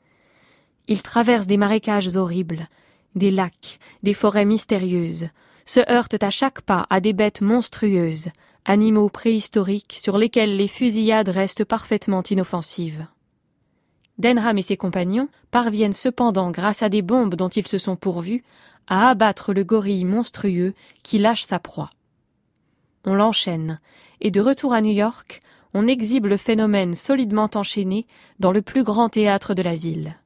[0.87, 2.67] Ils traversent des marécages horribles,
[3.15, 5.27] des lacs, des forêts mystérieuses,
[5.65, 8.29] se heurtent à chaque pas à des bêtes monstrueuses,
[8.65, 13.05] animaux préhistoriques sur lesquels les fusillades restent parfaitement inoffensives.
[14.17, 18.43] Denham et ses compagnons parviennent cependant, grâce à des bombes dont ils se sont pourvus,
[18.87, 21.89] à abattre le gorille monstrueux qui lâche sa proie.
[23.05, 23.77] On l'enchaîne,
[24.19, 25.39] et de retour à New York,
[25.73, 28.05] on exhibe le phénomène solidement enchaîné
[28.39, 30.17] dans le plus grand théâtre de la ville.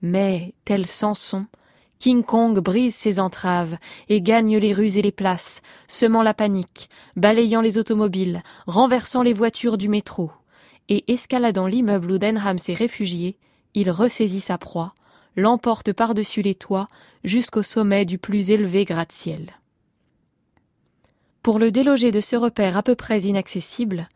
[0.00, 1.44] Mais, tel Samson,
[1.98, 3.76] King Kong brise ses entraves
[4.08, 9.32] et gagne les rues et les places, semant la panique, balayant les automobiles, renversant les
[9.32, 10.30] voitures du métro.
[10.88, 13.36] Et escaladant l'immeuble où Denham s'est réfugié,
[13.74, 14.94] il ressaisit sa proie,
[15.36, 16.88] l'emporte par-dessus les toits
[17.24, 19.52] jusqu'au sommet du plus élevé gratte-ciel.
[21.42, 24.08] Pour le déloger de ce repère à peu près inaccessible,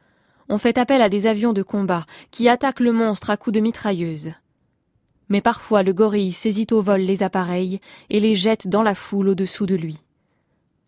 [0.48, 3.60] on fait appel à des avions de combat qui attaquent le monstre à coups de
[3.60, 4.32] mitrailleuses
[5.28, 9.28] mais parfois le gorille saisit au vol les appareils et les jette dans la foule
[9.28, 9.98] au-dessous de lui,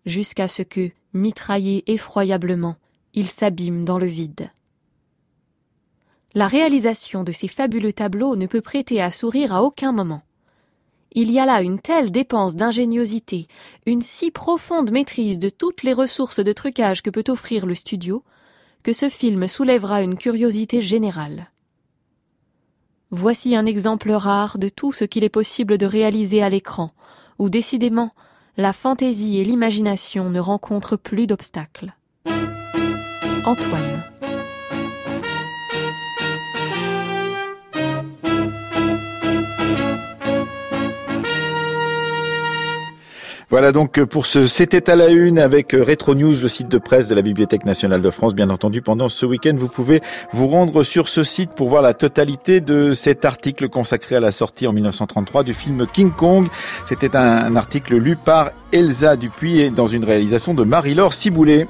[0.06, 2.76] jusqu'à ce que, mitraillé effroyablement,
[3.14, 4.50] il s'abîme dans le vide.
[6.34, 10.22] La réalisation de ces fabuleux tableaux ne peut prêter à sourire à aucun moment.
[11.12, 13.48] Il y a là une telle dépense d'ingéniosité,
[13.84, 18.22] une si profonde maîtrise de toutes les ressources de trucage que peut offrir le studio,
[18.84, 21.50] que ce film soulèvera une curiosité générale.
[23.10, 26.92] Voici un exemple rare de tout ce qu'il est possible de réaliser à l'écran,
[27.40, 28.12] où décidément
[28.56, 31.92] la fantaisie et l'imagination ne rencontrent plus d'obstacles.
[33.44, 34.19] Antoine.
[43.50, 47.08] Voilà donc pour ce C'était à la une avec Retro News, le site de presse
[47.08, 48.32] de la Bibliothèque nationale de France.
[48.32, 50.00] Bien entendu, pendant ce week-end, vous pouvez
[50.32, 54.30] vous rendre sur ce site pour voir la totalité de cet article consacré à la
[54.30, 56.46] sortie en 1933 du film King Kong.
[56.86, 61.66] C'était un, article lu par Elsa Dupuis et dans une réalisation de Marie-Laure Ciboulet.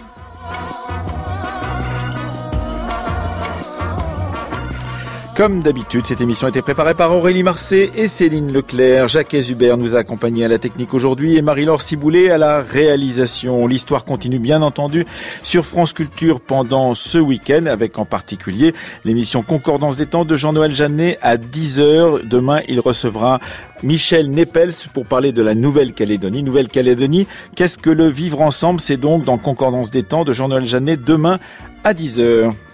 [5.40, 9.08] Comme d'habitude, cette émission a été préparée par Aurélie Marcet et Céline Leclerc.
[9.08, 13.66] Jacques Hubert nous a accompagnés à la technique aujourd'hui et Marie-Laure Ciboulet à la réalisation.
[13.66, 15.06] L'histoire continue bien entendu
[15.42, 18.74] sur France Culture pendant ce week-end avec en particulier
[19.06, 22.28] l'émission Concordance des temps de Jean-Noël Jeannet à 10h.
[22.28, 23.40] Demain, il recevra
[23.82, 26.42] Michel Nepels pour parler de la Nouvelle-Calédonie.
[26.42, 27.26] Nouvelle-Calédonie,
[27.56, 28.78] qu'est-ce que le vivre ensemble?
[28.78, 31.38] C'est donc dans Concordance des temps de Jean-Noël Jeannet demain
[31.82, 32.52] à 10h.